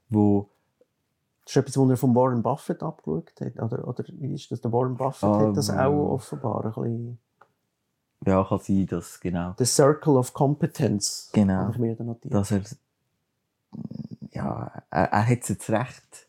wo 0.08 0.48
Das 1.44 1.52
ist 1.52 1.56
etwas, 1.56 1.76
was 1.78 1.90
er 1.90 1.96
von 1.96 2.14
Warren 2.14 2.42
Buffett 2.42 2.82
abgeschaut 2.82 3.32
hat. 3.40 3.58
Oder, 3.60 3.86
oder 3.88 4.04
wie 4.18 4.34
ist 4.34 4.50
das? 4.50 4.60
Der 4.60 4.72
Warren 4.72 4.96
Buffett 4.96 5.28
Ah, 5.28 5.48
hat 5.48 5.56
das 5.56 5.68
ähm. 5.68 5.78
auch 5.78 6.12
offenbar 6.14 6.64
ein 6.64 6.72
bisschen. 6.72 7.18
ja 8.26 8.44
kann 8.44 8.58
sein, 8.60 8.86
dass 8.86 9.20
genau, 9.20 9.54
The 9.58 9.64
Circle 9.64 10.16
of 10.16 10.32
Competence. 10.32 11.30
Genau. 11.32 11.54
Habe 11.54 11.72
ich 11.72 11.78
mir 11.78 11.96
da 11.96 12.04
notiert. 12.04 12.32
dass 12.34 12.50
er 12.50 12.62
ja, 14.32 14.70
er, 14.90 15.12
er 15.12 15.26
hat 15.28 15.38
es 15.42 15.48
jetzt 15.48 15.70
recht, 15.70 16.28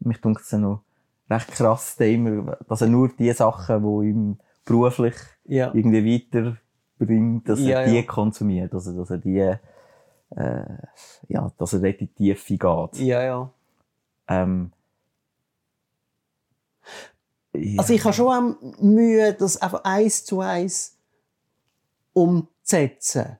mich 0.00 0.20
denkt 0.20 0.40
es 0.42 0.52
noch 0.52 0.82
recht 1.30 1.48
krass, 1.48 1.96
immer, 2.00 2.56
dass 2.68 2.80
er 2.80 2.88
nur 2.88 3.08
die 3.08 3.32
Sachen, 3.32 3.82
die 3.82 4.08
ihm 4.08 4.38
beruflich 4.64 5.14
ja. 5.44 5.72
irgendwie 5.74 6.24
weiterbringt, 6.32 7.48
dass 7.48 7.60
Ja, 7.60 7.80
er 7.80 7.88
die 7.88 7.96
ja. 7.96 8.02
konsumiert, 8.02 8.72
also 8.74 8.96
dass 8.96 9.10
er 9.10 9.18
die, 9.18 9.38
äh, 9.38 10.64
ja, 11.28 11.52
dass 11.58 11.72
er 11.72 11.80
dort 11.80 12.00
in 12.00 12.08
die 12.16 12.34
Tiefe 12.34 12.56
geht. 12.56 13.00
ja, 13.00 13.22
ja. 13.22 13.50
Ähm. 14.28 14.72
Also 17.78 17.94
ich 17.94 18.04
habe 18.04 18.12
schon 18.14 18.28
auch 18.28 18.80
Mühe, 18.82 19.32
das 19.32 19.56
einfach 19.56 19.82
eins 19.84 20.24
zu 20.24 20.40
eins 20.40 20.96
umzusetzen. 22.12 23.38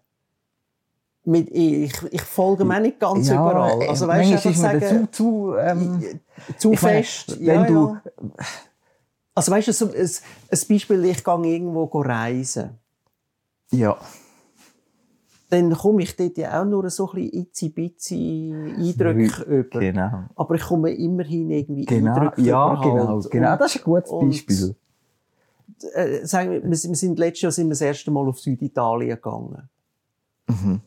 Mit, 1.28 1.50
ich, 1.50 1.92
ich 2.10 2.22
folge 2.22 2.64
mir 2.64 2.80
nicht 2.80 2.98
ganz 2.98 3.28
überall. 3.28 3.86
Also 3.88 4.06
äh, 4.06 4.08
weißt 4.08 4.30
du, 4.30 4.34
manchmal 4.36 4.52
ist 4.52 4.60
sagen, 4.60 4.80
dazu 4.80 5.06
zu, 5.10 5.54
ähm, 5.58 6.20
zu 6.56 6.72
ich 6.72 6.82
meine, 6.82 7.02
fest. 7.02 7.36
wenn 7.38 7.44
ja, 7.60 7.66
du- 7.66 7.88
ja. 7.94 8.02
Also 9.34 9.52
weißt 9.52 9.80
du, 9.80 9.86
ein, 9.86 9.94
ein 9.94 10.58
Beispiel, 10.68 11.04
ich 11.04 11.22
gehe 11.24 11.46
irgendwo 11.46 11.84
reisen. 12.00 12.70
ja, 13.72 13.96
Dann 15.50 15.72
komme 15.74 16.02
ich 16.02 16.16
dort 16.16 16.36
ja 16.38 16.60
auch 16.60 16.64
nur 16.64 16.88
so 16.90 17.10
ein 17.10 17.14
bisschen 17.30 17.32
itzi-bitzi 17.42 18.74
Eindrücke 18.78 19.42
über. 19.44 19.80
genau. 19.80 20.10
Aber 20.34 20.54
ich 20.54 20.62
komme 20.62 20.90
immerhin 20.92 21.50
irgendwie 21.50 21.84
Genau, 21.84 22.14
Eindrücke 22.14 22.42
ja, 22.42 22.72
über 22.72 22.82
genau, 22.82 23.08
halt. 23.08 23.30
genau. 23.30 23.52
Und, 23.52 23.60
Das 23.60 23.74
ist 23.74 23.80
ein 23.80 23.84
gutes 23.84 24.10
und- 24.10 24.28
Beispiel. 24.30 24.76
äh, 25.94 26.26
sagen 26.26 26.50
wir, 26.52 26.62
wir 26.64 26.76
sind 26.76 27.18
letztes 27.18 27.42
Jahr 27.42 27.52
sind 27.52 27.66
wir 27.66 27.70
das 27.72 27.80
erste 27.82 28.10
Mal 28.10 28.26
auf 28.28 28.40
Süditalien 28.40 29.10
gegangen. 29.16 29.68
Mhm. 30.48 30.80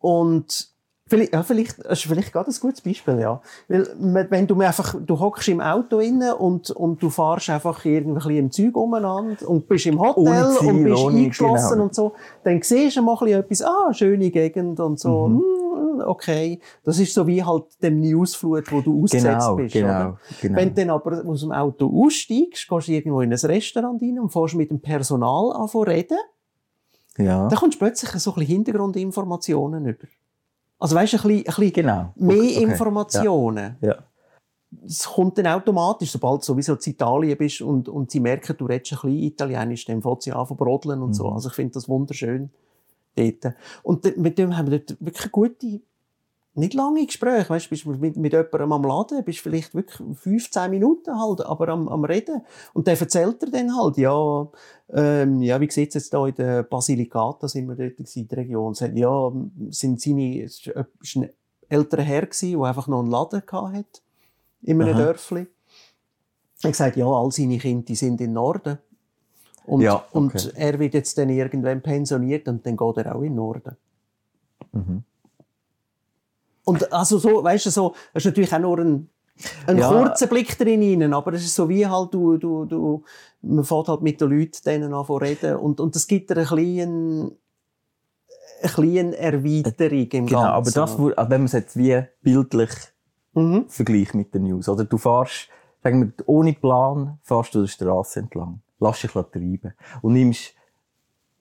Und 0.00 0.68
vielleicht, 1.06 1.32
ja, 1.32 1.42
vielleicht, 1.42 1.78
das 1.84 1.98
ist 2.00 2.06
vielleicht 2.06 2.32
gerade 2.32 2.50
ein 2.50 2.56
gutes 2.60 2.80
Beispiel, 2.80 3.18
ja. 3.18 3.40
Weil, 3.68 4.26
wenn 4.30 4.46
du 4.46 4.60
einfach, 4.60 4.94
du 5.00 5.18
hockst 5.18 5.48
im 5.48 5.60
Auto 5.60 5.98
inne 6.00 6.36
und, 6.36 6.70
und 6.70 7.02
du 7.02 7.10
fahrst 7.10 7.50
einfach 7.50 7.84
irgendwie 7.84 8.10
ein 8.10 8.14
bisschen 8.14 8.36
im 8.36 8.50
Zeug 8.50 8.76
umeinander 8.76 9.48
und 9.48 9.68
bist 9.68 9.86
im 9.86 9.98
Hotel 10.00 10.50
Ziel, 10.58 10.68
und 10.68 10.84
bist 10.84 11.06
eingeschlossen 11.06 11.70
genau. 11.70 11.84
und 11.84 11.94
so, 11.94 12.12
dann 12.44 12.62
siehst 12.62 12.96
du 12.96 13.02
mal 13.02 13.12
ein 13.14 13.18
bisschen 13.18 13.40
etwas, 13.40 13.62
ah, 13.62 13.92
schöne 13.94 14.30
Gegend 14.30 14.80
und 14.80 15.00
so, 15.00 15.28
Mhm. 15.28 15.36
hm, 15.38 16.02
okay. 16.06 16.60
Das 16.84 16.98
ist 16.98 17.14
so 17.14 17.26
wie 17.26 17.42
halt 17.42 17.64
dem 17.82 18.00
Newsflut, 18.00 18.70
wo 18.70 18.80
du 18.80 19.02
ausgesetzt 19.02 19.38
Genau, 19.40 19.56
bist. 19.56 19.72
genau, 19.72 19.88
Oder? 19.88 20.18
genau. 20.40 20.56
Wenn 20.56 20.68
du 20.68 20.74
dann 20.74 20.90
aber 20.90 21.24
aus 21.26 21.40
dem 21.40 21.52
Auto 21.52 22.04
aussteigst, 22.04 22.68
gehst 22.68 22.88
du 22.88 22.92
irgendwo 22.92 23.20
in 23.22 23.32
ein 23.32 23.38
Restaurant 23.38 24.00
rein 24.02 24.20
und 24.20 24.30
fährst 24.30 24.54
mit 24.54 24.70
dem 24.70 24.80
Personal 24.80 25.52
an 25.52 25.68
reden, 25.82 26.18
Ja, 27.18 27.48
dann 27.48 27.58
kommst 27.58 27.76
du 27.76 27.78
plötzlich 27.80 28.10
so 28.10 28.30
ein 28.30 28.34
bisschen 28.36 28.54
Hintergrundinformationen 28.54 29.86
über. 29.86 30.06
Also 30.78 30.94
weißt 30.94 31.14
du, 31.14 31.16
ein 31.16 31.22
bisschen, 31.22 31.38
ein 31.38 31.44
bisschen 31.44 31.72
genau. 31.72 32.12
mehr 32.16 32.36
Okay. 32.36 32.62
Informationen. 32.62 33.76
Ja. 33.80 33.96
Es 34.84 35.04
kommt 35.04 35.38
dann 35.38 35.46
automatisch, 35.46 36.12
sobald 36.12 36.42
du 36.42 36.46
sowieso 36.46 36.74
in 36.74 36.80
Italien 36.84 37.38
bist 37.38 37.62
und, 37.62 37.88
und 37.88 38.10
sie 38.10 38.20
merken, 38.20 38.54
du 38.56 38.66
redest 38.66 38.92
ein 38.92 38.98
bisschen 39.00 39.22
Italienisch, 39.22 39.84
dann 39.86 40.02
fängt 40.02 40.22
sie 40.22 40.32
an 40.32 40.46
zu 40.46 40.54
brodeln 40.54 41.02
und 41.02 41.14
so. 41.14 41.26
Mhm. 41.26 41.32
Also 41.32 41.48
ich 41.48 41.54
finde 41.54 41.72
das 41.72 41.88
wunderschön 41.88 42.50
dort. 43.16 43.54
Und 43.82 44.16
mit 44.18 44.38
dem 44.38 44.56
haben 44.56 44.70
wir 44.70 44.78
dort 44.78 44.96
wirklich 45.00 45.32
gute, 45.32 45.80
nicht 46.58 46.74
lange 46.74 47.06
Gespräche. 47.06 47.50
Weißt 47.50 47.66
du, 47.66 47.70
bist 47.70 47.86
mit, 47.86 48.16
mit 48.16 48.32
jemandem 48.32 48.72
am 48.72 48.84
Laden, 48.84 49.24
bist 49.24 49.40
vielleicht 49.40 49.74
wirklich 49.74 50.00
15 50.18 50.70
Minuten 50.70 51.18
halt, 51.18 51.40
aber 51.40 51.68
am, 51.68 51.88
am 51.88 52.04
Reden. 52.04 52.42
Und 52.74 52.86
der 52.86 53.00
erzählt 53.00 53.42
dir 53.42 53.50
dann 53.50 53.76
halt, 53.76 53.96
ja, 53.96 54.48
ähm, 54.92 55.42
ja, 55.42 55.60
wie 55.60 55.70
sieht's 55.70 55.94
jetzt 55.94 56.12
da 56.12 56.26
in 56.26 56.34
der 56.34 56.62
Basilicata, 56.62 57.48
sind 57.48 57.68
wir 57.68 57.76
dort 57.76 57.96
gewesen, 57.96 58.20
in 58.20 58.28
der 58.28 58.38
Region. 58.38 58.74
Sagt, 58.74 58.96
ja, 58.96 59.32
sind 59.70 60.00
seine, 60.00 60.42
es 60.42 60.66
ist 61.00 61.16
ein 61.16 61.30
älterer 61.68 62.02
Herr 62.02 62.26
gewesen, 62.26 62.58
der 62.58 62.68
einfach 62.68 62.88
noch 62.88 63.00
einen 63.00 63.10
Laden 63.10 63.42
gehabt 63.44 63.74
hat. 63.74 64.02
In 64.62 64.82
einem 64.82 64.94
Aha. 64.94 65.02
Dörfli. 65.04 65.46
Er 66.62 66.70
gesagt, 66.70 66.96
ja, 66.96 67.06
all 67.06 67.30
seine 67.30 67.58
Kinder, 67.58 67.94
sind 67.94 68.20
im 68.20 68.32
Norden. 68.32 68.78
Und, 69.64 69.82
Ja, 69.82 69.96
okay. 69.96 70.06
und 70.12 70.54
er 70.56 70.78
wird 70.78 70.94
jetzt 70.94 71.16
dann 71.18 71.28
irgendwann 71.28 71.82
pensioniert 71.82 72.48
und 72.48 72.64
dann 72.66 72.76
geht 72.76 72.96
er 72.96 73.14
auch 73.14 73.20
in 73.20 73.28
den 73.28 73.36
Norden. 73.36 73.76
Mhm. 74.72 75.04
Und 76.68 76.92
also 76.92 77.18
so, 77.18 77.42
weißt 77.42 77.66
du, 77.66 77.70
so, 77.70 77.94
das 78.12 78.22
ist 78.24 78.26
natürlich 78.26 78.52
auch 78.54 78.58
nur 78.58 78.78
ein 78.78 79.08
Ein 79.68 79.78
Ja. 79.78 79.88
kurzer 79.88 80.26
Blick 80.26 80.58
drin 80.58 81.00
rein, 81.02 81.14
aber 81.14 81.32
es 81.32 81.44
ist 81.44 81.54
so 81.54 81.68
wie 81.68 81.86
halt, 81.86 82.12
du, 82.12 82.38
du, 82.38 82.64
du, 82.64 83.04
man 83.42 83.64
fährt 83.64 83.86
halt 83.88 84.02
mit 84.02 84.20
den 84.20 84.30
Leuten 84.30 84.58
denen 84.66 84.92
an 84.92 85.04
reden 85.04 85.56
und, 85.56 85.78
und 85.80 85.94
es 85.94 86.08
gibt 86.08 86.28
dir 86.30 86.38
ein 86.38 86.42
bisschen, 86.48 87.36
eine 88.62 88.72
kleine 88.72 89.16
Erweiterung 89.16 90.08
im 90.10 90.26
Genau, 90.26 90.42
aber 90.42 90.64
Ganzen. 90.64 90.74
das, 90.74 90.98
wo- 90.98 91.10
wenn 91.16 91.28
man 91.28 91.44
es 91.44 91.52
jetzt 91.52 91.76
wie 91.76 92.02
bildlich 92.22 92.70
Mhm. 93.34 93.66
vergleicht 93.68 94.14
mit 94.14 94.34
den 94.34 94.42
News, 94.44 94.68
oder? 94.68 94.84
Du 94.84 94.98
fährst, 94.98 95.48
sagen 95.84 96.12
wir, 96.16 96.28
ohne 96.28 96.54
Plan, 96.54 97.18
fährst 97.22 97.54
du 97.54 97.60
der 97.60 97.68
Straße 97.68 98.18
entlang. 98.18 98.60
Lass 98.80 99.00
dich 99.02 99.12
treiben. 99.12 99.74
Und 100.02 100.14
nimmst, 100.14 100.54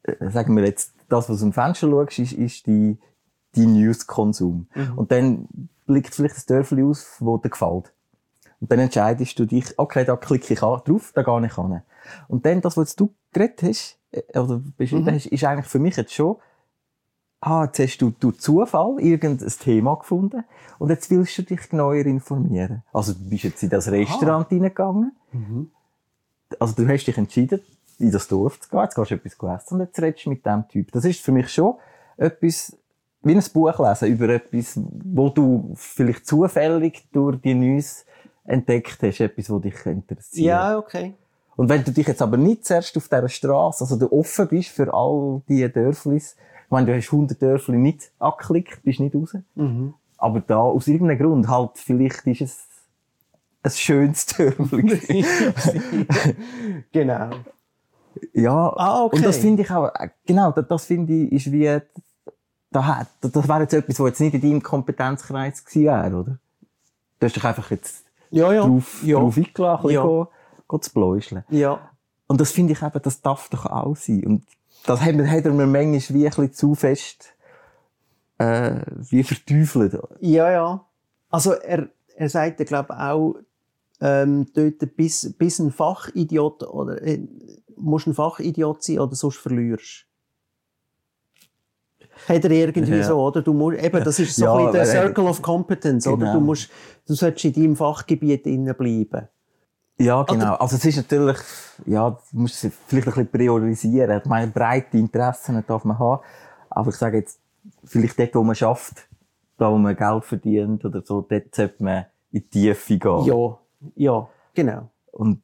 äh, 0.03 0.29
sagen 0.29 0.55
wir 0.55 0.63
jetzt, 0.65 0.93
das, 1.09 1.27
was 1.29 1.39
du 1.39 1.45
im 1.47 1.53
Fenster 1.53 1.89
schaust, 1.89 2.19
ist, 2.19 2.33
ist 2.33 2.67
die, 2.67 2.99
die 3.57 3.65
News-Konsum. 3.67 4.67
Und 4.95 5.11
dann 5.11 5.47
blickt 5.85 6.13
vielleicht 6.15 6.37
ein 6.37 6.43
Dörfli 6.47 6.83
aus, 6.83 7.07
wo 7.19 7.37
dir 7.37 7.49
gefällt. 7.49 7.91
Und 8.59 8.71
dann 8.71 8.79
entscheidest 8.79 9.37
du 9.39 9.45
dich, 9.45 9.77
okay, 9.77 10.05
da 10.05 10.15
klicke 10.15 10.53
ich 10.53 10.63
an- 10.63 10.81
drauf, 10.85 11.11
da 11.13 11.21
gehe 11.23 11.45
ich 11.45 11.57
an. 11.57 11.81
Und 12.27 12.45
dann, 12.45 12.61
das, 12.61 12.77
was 12.77 12.95
du 12.95 13.13
geredet 13.33 13.61
hast, 13.63 13.97
äh, 14.11 14.39
oder 14.39 14.61
beschrieben 14.77 15.11
hast, 15.13 15.25
ist 15.27 15.43
eigentlich 15.43 15.67
für 15.67 15.79
mich 15.79 15.95
jetzt 15.97 16.13
schon, 16.13 16.37
ah, 17.41 17.65
jetzt 17.65 17.79
hast 17.79 17.97
du 17.99 18.11
durch 18.19 18.39
Zufall 18.39 18.95
irgendein 18.99 19.47
Thema 19.49 19.95
gefunden 19.95 20.43
und 20.79 20.89
jetzt 20.89 21.09
willst 21.11 21.37
du 21.37 21.43
dich 21.43 21.69
genauer 21.69 21.95
informieren. 21.95 22.83
Also 22.93 23.13
du 23.13 23.29
bist 23.29 23.43
jetzt 23.43 23.61
in 23.63 23.69
das 23.69 23.89
Restaurant 23.91 24.49
reingegangen, 24.51 25.11
also 26.59 26.73
du 26.73 26.87
hast 26.87 27.05
dich 27.05 27.17
entschieden, 27.17 27.59
in 27.99 28.11
das 28.11 28.27
Dorf 28.27 28.59
zu 28.59 28.69
gehen, 28.69 28.79
jetzt 28.81 28.95
gehst 28.95 29.11
du 29.11 29.15
etwas 29.15 29.61
essen 29.65 29.73
und 29.75 29.79
jetzt 29.81 30.01
redest 30.01 30.25
du 30.25 30.29
mit 30.31 30.45
dem 30.45 30.67
Typ. 30.67 30.91
Das 30.91 31.05
ist 31.05 31.19
für 31.19 31.31
mich 31.31 31.49
schon 31.49 31.75
etwas, 32.17 32.75
wie 33.27 33.35
ein 33.35 33.43
Buch 33.53 33.79
lesen 33.79 34.07
über 34.07 34.29
etwas, 34.29 34.79
wo 35.03 35.29
du 35.29 35.73
vielleicht 35.75 36.25
zufällig 36.25 37.05
durch 37.11 37.39
die 37.41 37.53
News 37.53 38.05
entdeckt 38.45 38.97
hast, 39.01 39.19
etwas, 39.19 39.47
das 39.47 39.61
dich 39.61 39.85
interessiert. 39.85 40.45
Ja, 40.45 40.77
okay. 40.77 41.13
Und 41.57 41.69
wenn 41.69 41.83
du 41.83 41.91
dich 41.91 42.07
jetzt 42.07 42.21
aber 42.21 42.37
nicht 42.37 42.65
zuerst 42.65 42.95
auf 42.97 43.07
dieser 43.07 43.27
Straße, 43.27 43.83
also 43.83 43.97
du 43.97 44.11
offen 44.11 44.47
bist 44.47 44.69
für 44.69 44.93
all 44.93 45.41
diese 45.49 45.69
Dörflis, 45.69 46.35
ich 46.65 46.71
meine, 46.71 46.85
du 46.85 46.95
hast 46.95 47.11
100 47.11 47.41
Dörfli 47.41 47.77
nicht 47.77 48.11
angeklickt, 48.19 48.83
bist 48.83 48.99
nicht 48.99 49.15
raus. 49.15 49.35
Mhm. 49.55 49.93
Aber 50.17 50.39
da, 50.41 50.59
aus 50.59 50.87
irgendeinem 50.87 51.19
Grund, 51.19 51.47
halt, 51.47 51.71
vielleicht 51.75 52.27
ist 52.27 52.41
es 52.41 52.67
ein 53.63 53.71
schönes 53.71 54.25
Dörfli. 54.27 55.25
genau. 56.91 57.29
ja. 58.33 58.73
Ah, 58.75 59.05
okay. 59.05 59.17
Und 59.17 59.25
das 59.25 59.37
finde 59.37 59.63
ich 59.63 59.71
auch, 59.71 59.87
äh, 59.95 60.09
genau, 60.25 60.51
das 60.51 60.85
finde 60.85 61.13
ich, 61.13 61.31
ist 61.31 61.51
wie, 61.51 61.79
da, 62.71 62.85
hat- 62.85 63.07
das 63.21 63.47
wäre 63.47 63.61
jetzt 63.61 63.73
etwas, 63.73 63.99
was 63.99 64.07
jetzt 64.09 64.19
nicht 64.21 64.33
in 64.35 64.41
deinem 64.41 64.63
Kompetenzkreis 64.63 65.63
gewesen 65.65 65.85
wäre, 65.85 66.15
oder? 66.15 66.37
Du 67.19 67.25
hast 67.25 67.35
dich 67.35 67.43
einfach 67.45 67.71
jetzt 67.71 68.05
Ja, 68.29 68.51
ja. 68.53 68.61
drauf, 68.65 69.01
ja. 69.03 69.19
drauf 69.19 69.37
eingeladen, 69.37 69.89
Ja. 69.89 70.01
go, 70.03 70.27
go 70.67 70.77
zu 70.77 70.93
bläuscheln. 70.93 71.43
Ja. 71.49 71.89
Und 72.27 72.41
das 72.41 72.51
finde 72.51 72.73
ich 72.73 72.81
eben, 72.81 73.01
das 73.01 73.21
darf 73.21 73.49
doch 73.49 73.65
auch 73.65 73.95
sein. 73.95 74.23
Und 74.25 74.43
das 74.85 75.01
hat, 75.01 75.15
hat 75.15 75.45
er 75.45 75.53
mir 75.53 75.65
manchmal 75.65 76.01
wie 76.17 76.25
ein 76.25 76.29
bisschen 76.29 76.53
zu 76.53 76.75
fest, 76.75 77.33
äh, 78.37 78.81
wie 79.09 79.23
verteufelt. 79.23 79.97
Ja, 80.19 80.51
ja. 80.51 80.85
Also 81.29 81.53
er, 81.53 81.89
er 82.15 82.29
sagt 82.29 82.59
ja, 82.59 82.65
glaube 82.65 82.93
ich, 82.93 82.99
auch, 82.99 83.35
ähm, 83.99 84.45
dort 84.53 84.95
bis, 84.95 85.33
bis 85.37 85.57
ein 85.59 85.71
Fachidiot 85.71 86.63
oder 86.63 87.01
äh, 87.01 87.19
musst 87.75 88.07
ein 88.07 88.13
Fachidiot 88.13 88.83
sein 88.83 88.99
oder 88.99 89.15
sonst 89.15 89.37
verlierst. 89.37 90.05
Hat 92.27 92.43
er 92.43 92.51
irgendwie 92.51 92.97
Ja. 92.97 93.03
so, 93.03 93.19
oder? 93.21 93.41
Du 93.41 93.53
musst, 93.53 93.79
eben, 93.81 94.03
das 94.03 94.19
ist 94.19 94.35
so 94.35 94.45
Ja, 94.45 94.51
ein 94.53 94.57
bisschen 94.57 94.71
der 94.73 94.81
er- 94.81 94.85
Circle 95.05 95.25
of 95.27 95.41
Competence, 95.41 96.07
oder? 96.07 96.17
Genau. 96.17 96.33
Du 96.33 96.39
musst, 96.41 96.69
du 97.07 97.13
solltest 97.13 97.45
in 97.45 97.53
deinem 97.53 97.75
Fachgebiet 97.75 98.45
innen 98.47 98.75
bleiben. 98.75 99.27
Ja, 99.99 100.23
genau. 100.23 100.55
Also 100.55 100.75
es 100.75 100.85
ist 100.85 100.97
natürlich, 100.97 101.37
ja, 101.85 102.09
du 102.11 102.17
musst 102.39 102.63
es 102.63 102.71
vielleicht 102.87 103.07
ein 103.07 103.13
bisschen 103.13 103.31
priorisieren. 103.31 104.19
Ich 104.19 104.25
meine, 104.25 104.51
breite 104.51 104.97
Interessen 104.97 105.63
darf 105.65 105.85
man 105.85 105.97
haben. 105.97 106.21
Aber 106.69 106.89
ich 106.89 106.95
sage 106.97 107.17
jetzt, 107.17 107.39
vielleicht 107.83 108.19
dort, 108.19 108.35
wo 108.35 108.43
man 108.43 108.55
schafft, 108.55 109.07
da, 109.57 109.71
wo 109.71 109.77
man 109.77 109.95
Geld 109.95 110.23
verdient 110.25 110.85
oder 110.85 111.01
so, 111.03 111.21
dort 111.21 111.55
sollte 111.55 111.81
man 111.83 112.05
in 112.31 112.41
die 112.41 112.47
Tiefe 112.49 112.97
gehen. 112.99 113.23
Ja, 113.23 113.57
ja, 113.95 114.27
genau. 114.53 114.89
Und 115.13 115.41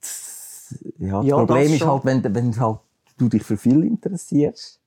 ja, 1.00 1.17
das 1.22 1.26
Ja, 1.28 1.38
das 1.38 1.46
Problem 1.48 1.74
ist 1.74 1.80
schon. 1.80 1.88
halt, 1.89 2.06
wenn, 2.06 2.36
wenn 2.36 2.60
halt 2.60 2.78
du 3.17 3.30
dich 3.30 3.43
für 3.43 3.58
viel 3.58 3.84
interessierst, 3.86 4.80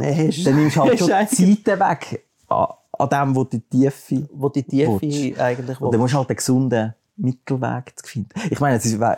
Äh, 0.00 0.30
dann 0.44 0.56
nimmst 0.56 0.76
du 0.76 0.80
halt 0.82 0.98
schon 0.98 1.12
eigentlich- 1.12 1.64
Zeiten 1.64 1.80
weg 1.80 2.24
an, 2.48 2.66
an 2.98 3.08
dem, 3.08 3.36
wo 3.36 3.44
die 3.44 3.60
Tiefe 3.60 4.28
wo 4.32 4.48
die 4.48 4.62
Tiefe 4.62 5.00
Willst. 5.00 5.40
eigentlich 5.40 5.80
Und 5.80 5.92
dann 5.92 6.00
musst 6.00 6.14
du 6.14 6.18
halt 6.18 6.28
einen 6.30 6.36
gesunden 6.36 6.94
Mittelweg 7.16 7.92
finden. 8.04 8.30
Ich 8.50 8.60
meine, 8.60 8.76
es 8.78 8.98
wäre 8.98 9.16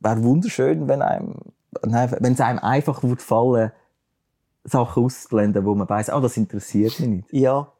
wär 0.00 0.22
wunderschön, 0.22 0.86
wenn 0.88 1.02
einem, 1.02 1.34
nein, 1.84 2.14
wenn 2.20 2.32
es 2.34 2.40
einem 2.40 2.58
einfach 2.60 3.02
würde 3.02 3.20
fallen, 3.22 3.72
Sachen 4.64 5.04
auszublenden, 5.04 5.64
wo 5.64 5.74
man 5.74 5.88
weiss, 5.88 6.10
ah, 6.10 6.20
das 6.20 6.36
interessiert 6.36 6.98
mich 7.00 7.08
nicht. 7.08 7.32
Ja, 7.32 7.72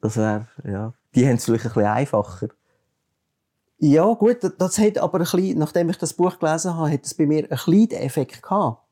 Das 0.00 0.16
wäre, 0.16 0.46
ja. 0.64 0.92
Die 1.14 1.26
haben 1.26 1.36
es 1.36 1.44
vielleicht 1.44 1.64
ein 1.66 1.72
bisschen 1.72 1.86
einfacher. 1.88 2.48
Ja, 3.78 4.12
gut, 4.14 4.42
das- 4.44 4.56
das 4.58 4.78
hat 4.78 4.98
aber 4.98 5.18
ein 5.18 5.24
bisschen, 5.24 5.58
nachdem 5.58 5.88
ich 5.90 5.96
das 5.98 6.12
Buch 6.14 6.38
gelesen 6.38 6.76
habe, 6.76 6.90
hat 6.92 7.04
es 7.04 7.14
bei 7.14 7.26
mir 7.26 7.44
einen 7.50 7.58
kleinen 7.58 7.90
Effekt 8.02 8.42
gehabt. 8.42 8.82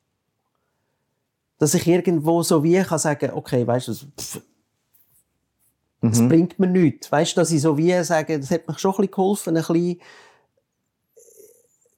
Dass 1.58 1.74
ich 1.74 1.86
irgendwo 1.86 2.42
so 2.42 2.62
wie 2.62 2.80
kann 2.82 2.98
sagen, 2.98 3.30
okay, 3.34 3.66
weißt 3.66 3.88
du, 3.88 3.92
das, 3.92 4.06
pff, 4.18 4.40
das 6.00 6.18
Mhm. 6.20 6.28
bringt 6.28 6.58
mir 6.60 6.68
nichts. 6.68 7.10
Weißt 7.10 7.36
du, 7.36 7.40
dass 7.40 7.50
ich 7.50 7.60
so 7.60 7.76
wie 7.76 8.02
sage, 8.04 8.38
das 8.38 8.50
hat 8.52 8.68
mir 8.68 8.78
schon 8.78 8.92
ein 8.92 8.96
bisschen 8.98 9.10
geholfen, 9.10 9.56
ein 9.56 9.62
bisschen 9.64 10.00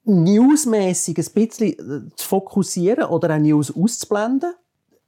newsmäßig 0.04 1.18
ein 1.18 1.26
bisschen 1.34 1.68
äh, 1.72 2.16
zu 2.16 2.26
fokussieren 2.26 3.04
oder 3.04 3.34
auch 3.34 3.38
News 3.38 3.74
auszublenden. 3.74 4.54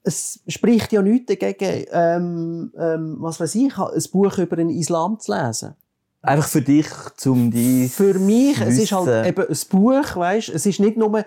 Es 0.05 0.41
spricht 0.49 0.93
ja 0.93 1.01
nichts 1.01 1.27
dagegen, 1.27 1.87
ähm, 1.93 2.73
ähm, 2.77 3.17
was 3.21 3.39
weiß 3.41 3.55
ich, 3.55 3.77
ein 3.79 4.03
Buch 4.13 4.37
über 4.39 4.57
den 4.57 4.69
Islam 4.69 5.19
zu 5.21 5.33
lesen. 5.33 5.75
Einfach 6.23 6.49
für 6.49 6.63
dich, 6.63 6.87
um 7.25 7.51
die 7.51 7.89
Für 7.89 8.15
mich, 8.15 8.61
es 8.61 8.79
ist 8.79 8.93
halt 8.93 9.27
eben 9.27 9.47
ein 9.49 9.59
Buch, 9.71 10.17
weißt, 10.17 10.51
es 10.51 10.67
ist 10.67 10.81
nicht 10.81 10.97
nur 10.97 11.25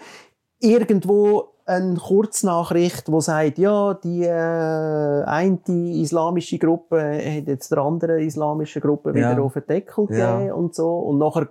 irgendwo 0.66 1.50
eine 1.68 1.96
Kurznachricht, 1.96 3.12
wo 3.12 3.20
sagt, 3.22 3.58
ja, 3.58 3.96
die 3.96 4.24
äh, 4.24 5.24
eine 5.26 5.60
islamische 5.68 6.60
Gruppe 6.60 7.00
hat 7.02 7.48
jetzt 7.48 7.72
der 7.72 7.80
andere 7.80 8.22
islamische 8.22 8.80
Gruppe 8.82 9.14
wieder 9.16 9.32
Ja. 9.34 9.40
auf 9.42 9.54
den 9.54 9.66
Deckel 9.68 10.06
Ja. 10.12 10.38
gegeben 10.38 10.52
und 10.54 10.76
so 10.76 11.00
und 11.00 11.18
nachher 11.18 11.48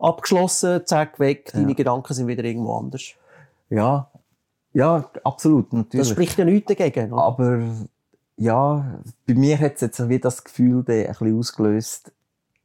abgeschlossen, 0.00 0.82
zack, 0.84 1.20
weg, 1.20 1.50
Ja. 1.54 1.60
deine 1.60 1.74
Gedanken 1.74 2.12
sind 2.14 2.26
wieder 2.26 2.42
irgendwo 2.44 2.74
anders. 2.74 3.02
Ja, 3.70 4.10
ja, 4.72 5.04
absolut, 5.22 5.66
Das 5.66 5.78
natürlich. 5.78 6.08
spricht 6.08 6.38
ja 6.38 6.44
nichts 6.44 6.68
dagegen. 6.74 7.12
oder? 7.12 7.22
Aber 7.22 7.60
ja, 8.36 9.00
bei 9.28 9.34
mir 9.34 9.58
hat 9.60 9.74
es 9.76 9.82
jetzt 9.82 10.08
wie 10.08 10.18
das 10.18 10.42
Gefühl 10.42 10.78
ein 10.80 10.84
bisschen 11.06 11.38
ausgelöst, 11.38 12.10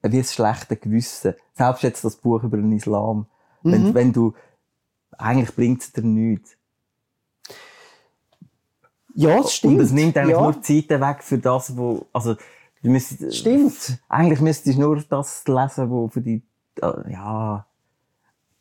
wie 0.02 0.18
ein 0.18 0.24
schlechtes 0.24 0.80
Gewissen. 0.80 1.34
Selbst 1.54 1.84
jetzt 1.84 2.04
das 2.04 2.16
Buch 2.16 2.42
über 2.44 2.58
den 2.58 2.72
Islam. 2.72 3.28
Wenn, 3.64 3.90
Mhm. 3.90 3.94
wenn 3.94 4.14
du, 4.14 4.34
eigentlich 5.17 5.56
bringt 5.56 5.82
es 5.82 5.91
dir 5.91 6.04
nichts. 6.04 6.58
Ja, 9.13 9.38
das 9.38 9.54
stimmt. 9.54 9.76
Und 9.76 9.80
es 9.82 9.91
nimmt 9.91 10.15
eigentlich 10.17 10.36
ja. 10.36 10.41
nur 10.41 10.62
Zeiten 10.62 11.02
weg 11.02 11.24
für 11.24 11.38
das, 11.38 11.76
wo, 11.76 12.06
also, 12.13 12.36
du 12.84 12.89
müsstest, 12.89 13.36
Stimmt. 13.36 14.00
Eigentlich 14.08 14.41
müsstest 14.41 14.78
du 14.78 14.82
nur 14.82 15.02
das 15.10 15.43
lesen, 15.48 15.89
wo 15.89 16.08
für 16.08 16.22
die, 16.22 16.43
äh, 16.82 17.12
ja, 17.12 17.65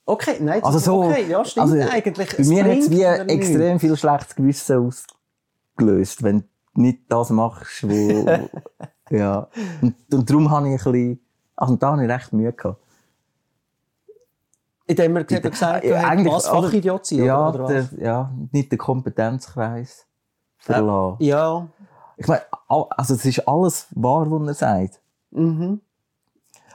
Okay, 0.09 0.37
nein, 0.41 0.61
das 0.61 0.75
also 0.75 0.79
so, 0.79 1.05
okay, 1.05 1.27
ja, 1.29 1.45
stimmt 1.45 1.73
also, 1.73 1.91
eigentlich. 1.91 2.37
Bei 2.37 2.45
mir 2.45 2.65
hat 2.65 2.79
es 2.79 2.91
wie 2.91 3.03
extrem 3.03 3.81
viel 3.81 3.97
schlechtes 3.97 4.37
Gewissen 4.37 4.93
ausgelöst, 5.77 6.23
wenn 6.23 6.45
du 6.75 6.81
nicht 6.81 7.01
das 7.09 7.31
machst, 7.31 7.83
wo, 7.83 8.25
ja. 9.11 9.49
Und, 9.83 9.95
und 10.13 10.31
darum 10.31 10.49
habe 10.53 10.69
ich 10.73 10.87
ein 10.87 10.93
bisschen, 10.93 11.21
also 11.57 11.75
da 11.75 11.93
habe 11.93 12.05
ich 12.05 12.11
recht 12.11 12.33
Mühe 12.33 12.53
gehabt. 12.53 12.81
Indem 14.89 15.15
wir 15.15 15.29
eben 15.31 15.51
gesagt 15.51 15.85
Ja, 15.85 15.99
haben, 15.99 16.05
eigentlich- 16.11 16.33
was 16.33 16.47
Fachidiot 16.49 17.07
sein, 17.07 17.25
ja, 17.25 17.49
oder, 17.49 17.65
oder 17.65 17.83
der, 17.83 17.89
ja, 18.05 18.33
nicht 18.53 18.71
der 18.71 18.79
Kompetenzkreis 18.79 20.07
verlassen. 20.59 21.23
Ja, 21.25 21.67
Ich 22.19 22.27
meine, 22.29 22.43
also 22.69 23.15
es 23.15 23.25
ist 23.27 23.47
alles 23.47 23.87
wahr, 23.91 24.31
was 24.31 24.49
er 24.49 24.55
sagt. 24.55 25.01
mhm. 25.31 25.81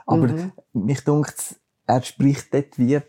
Aber 0.06 0.28
Mhm. 0.28 0.52
mich 0.74 1.04
dunkt 1.04 1.56
er 1.88 2.02
spricht 2.04 2.54
dort 2.54 2.78
wie 2.78 3.00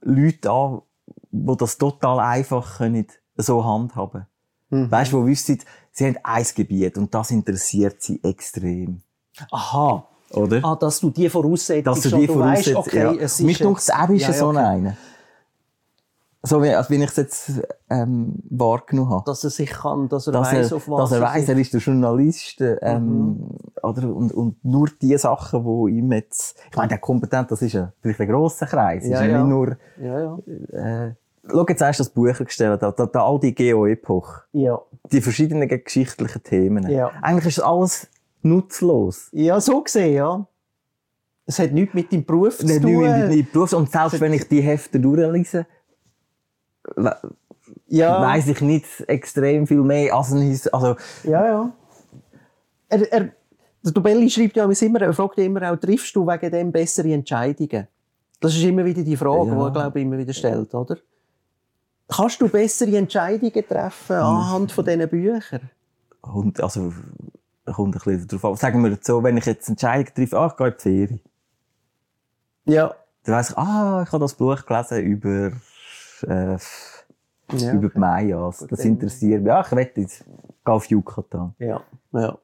Leute 0.00 0.50
an, 0.50 0.82
die 1.30 1.56
das 1.56 1.76
total 1.78 2.20
einfach 2.20 2.78
können 2.78 3.06
so 3.36 3.64
handhaben. 3.64 4.26
Mhm. 4.70 4.90
Weißt 4.90 5.12
du, 5.12 5.22
die 5.24 5.30
wissen, 5.30 5.58
sie 5.90 6.06
haben 6.06 6.18
ein 6.22 6.46
Gebiet 6.54 6.96
und 6.98 7.12
das 7.14 7.30
interessiert 7.30 8.00
sie 8.02 8.22
extrem. 8.22 9.02
Aha. 9.50 10.06
Oder? 10.34 10.60
Ah, 10.64 10.76
dass 10.76 11.00
du 11.00 11.10
die 11.10 11.28
Voraussetzung 11.28 11.84
Dass 11.94 12.00
du 12.02 12.08
schon, 12.10 12.20
die 12.20 12.28
weisst, 12.28 12.70
voraussetzt. 12.70 12.76
okay, 12.76 12.98
ja. 12.98 13.12
es 13.14 13.38
ist 13.40 13.42
Mich 13.46 13.58
jetzt- 13.58 13.68
er 13.90 14.10
ist 14.10 14.22
Ja, 14.22 14.32
so 14.32 14.48
okay. 14.48 14.58
einer. 14.58 14.96
So 16.44 16.60
wie, 16.60 16.70
als 16.70 16.90
wenn 16.90 17.00
ich 17.02 17.10
es 17.10 17.16
jetzt 17.16 17.52
ähm, 17.88 18.34
wahrgenommen 18.50 19.10
habe. 19.10 19.22
Dass 19.26 19.44
er 19.44 19.50
sich 19.50 19.70
kann, 19.70 20.08
dass 20.08 20.26
er 20.26 20.32
dass 20.32 20.50
weiss, 20.52 20.72
er, 20.72 20.76
auf 20.76 20.88
was 20.88 20.98
dass 21.10 21.12
er 21.12 21.20
weiss, 21.24 21.46
sich- 21.46 21.48
er 21.50 21.58
ist 21.60 21.72
der 21.72 21.80
Journalist, 21.80 22.60
äh, 22.60 22.78
ähm, 22.82 23.46
oder, 23.80 24.08
und, 24.12 24.32
und 24.32 24.64
nur 24.64 24.88
die 25.00 25.16
Sachen, 25.18 25.64
wo 25.64 25.86
ihm 25.86 26.10
jetzt, 26.10 26.56
ich 26.68 26.76
meine, 26.76 26.88
der 26.88 26.98
kompetent, 26.98 27.48
das 27.52 27.62
ist 27.62 27.74
ja 27.74 27.92
vielleicht 28.00 28.20
ein 28.22 28.28
grosser 28.28 28.66
Kreis, 28.66 29.06
Ja, 29.06 29.20
ist 29.20 29.28
ja, 29.30 29.38
nicht 29.38 29.48
nur, 29.50 29.76
Ja, 30.02 30.20
ja. 30.20 31.06
äh, 31.06 31.14
schau, 31.48 31.64
jetzt 31.68 31.80
du 32.00 32.02
das 32.04 32.08
Buch 32.12 32.36
gestellt, 32.38 32.82
da, 32.82 32.90
da, 32.90 33.06
da 33.06 33.24
all 33.24 33.38
die 33.38 33.54
Geo-Epoch, 33.54 34.40
Ja. 34.52 34.80
die 35.12 35.20
verschiedenen 35.20 35.68
geschichtlichen 35.68 36.42
Themen. 36.42 36.90
Ja. 36.90 37.12
Eigentlich 37.22 37.56
ist 37.56 37.60
alles 37.62 38.08
nutzlos. 38.44 39.28
Ja, 39.32 39.60
so 39.60 39.82
gesehen, 39.82 40.14
ja. 40.14 40.46
Es 41.46 41.58
hat 41.58 41.72
nichts 41.72 41.94
mit 41.94 42.12
deinem 42.12 42.24
Beruf 42.24 42.58
zu 42.58 42.66
tun. 42.66 43.00
mit 43.02 43.28
meinem 43.28 43.46
Beruf. 43.52 43.72
Und 43.72 43.90
selbst 43.90 44.20
wenn 44.20 44.32
ich 44.32 44.48
die 44.48 44.60
Hefte 44.60 45.00
durchlese, 45.00 45.66
ja. 47.88 48.20
weiss 48.20 48.48
ich 48.48 48.60
nicht 48.60 48.86
extrem 49.08 49.66
viel 49.66 49.82
mehr 49.82 50.14
als 50.14 50.32
ein, 50.32 50.60
also, 50.72 50.96
Ja, 51.24 51.46
ja. 51.46 51.72
Er, 52.88 53.12
er, 53.12 53.28
der 53.82 53.92
Dobelli 53.92 54.30
schreibt 54.30 54.56
ja 54.56 54.64
immer, 54.64 55.00
er 55.00 55.12
fragt 55.12 55.38
immer 55.38 55.72
auch, 55.72 55.76
triffst 55.76 56.14
du 56.14 56.26
wegen 56.26 56.50
dem 56.50 56.70
bessere 56.72 57.12
Entscheidungen? 57.12 57.88
Das 58.40 58.54
ist 58.54 58.62
immer 58.62 58.84
wieder 58.84 59.02
die 59.02 59.16
Frage, 59.16 59.50
Ja. 59.50 59.54
die 59.54 59.60
er, 59.60 59.70
glaube 59.70 59.98
ich, 59.98 60.04
immer 60.04 60.18
wieder 60.18 60.32
stellt, 60.32 60.74
oder? 60.74 60.98
Kannst 62.08 62.40
du 62.40 62.48
bessere 62.48 62.96
Entscheidungen 62.96 63.66
treffen 63.66 64.16
anhand 64.16 64.72
von 64.72 64.84
diesen 64.84 65.08
Büchern? 65.08 65.70
Und, 66.20 66.60
also, 66.60 66.92
kommt 67.66 67.94
ein 67.94 68.00
bisschen 68.04 68.26
darauf 68.28 68.44
an. 68.44 68.56
Sagen 68.56 68.82
wir 68.84 68.98
so, 69.00 69.22
wenn 69.22 69.36
ich 69.36 69.46
jetzt 69.46 69.68
Entscheidung 69.68 70.12
treffe, 70.14 70.38
ah, 70.38 70.48
ich 70.48 70.56
gehe 70.56 70.66
in 70.66 70.74
die 70.74 70.80
Ferien. 70.82 71.20
Ja. 72.64 72.94
Dann 73.24 73.34
weiss 73.34 73.50
ich, 73.50 73.58
ah, 73.58 74.02
ich 74.06 74.12
habe 74.12 74.24
das 74.24 74.34
Buch 74.34 74.64
gelesen 74.66 74.98
über, 75.04 75.52
äh, 76.26 76.58
Ja, 77.56 77.72
über 77.72 77.88
die 77.88 77.98
Mayas. 77.98 78.66
Das 78.68 78.84
interessiert 78.84 79.42
mich. 79.42 79.48
Ja, 79.48 79.60
ich 79.60 79.72
wette 79.72 80.00
jetzt, 80.00 80.24
gehe 80.24 80.74
auf 80.74 80.86
Yucatan. 80.86 81.54
Ja, 81.58 81.82
ja. 82.12 82.38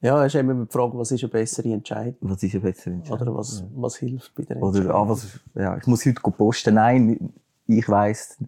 Ja, 0.00 0.24
es 0.24 0.34
ist 0.34 0.40
immer 0.40 0.54
die 0.54 0.70
Frage, 0.70 0.96
was 0.98 1.10
ist 1.10 1.22
eine 1.24 1.32
bessere 1.32 1.72
Entscheidung? 1.72 2.16
Was 2.20 2.42
ist 2.42 2.54
eine 2.54 2.62
bessere 2.62 2.94
Entscheidung? 2.94 3.28
Oder 3.28 3.36
was, 3.36 3.64
was 3.74 3.96
hilft 3.96 4.34
bei 4.34 4.42
der 4.44 4.62
Oder, 4.62 4.94
ah, 4.94 5.08
was, 5.08 5.40
ja, 5.54 5.76
ich 5.76 5.86
muss 5.86 6.04
heute 6.04 6.20
posten. 6.20 6.74
Nein, 6.74 7.32
ich 7.66 7.88
weiss, 7.88 8.38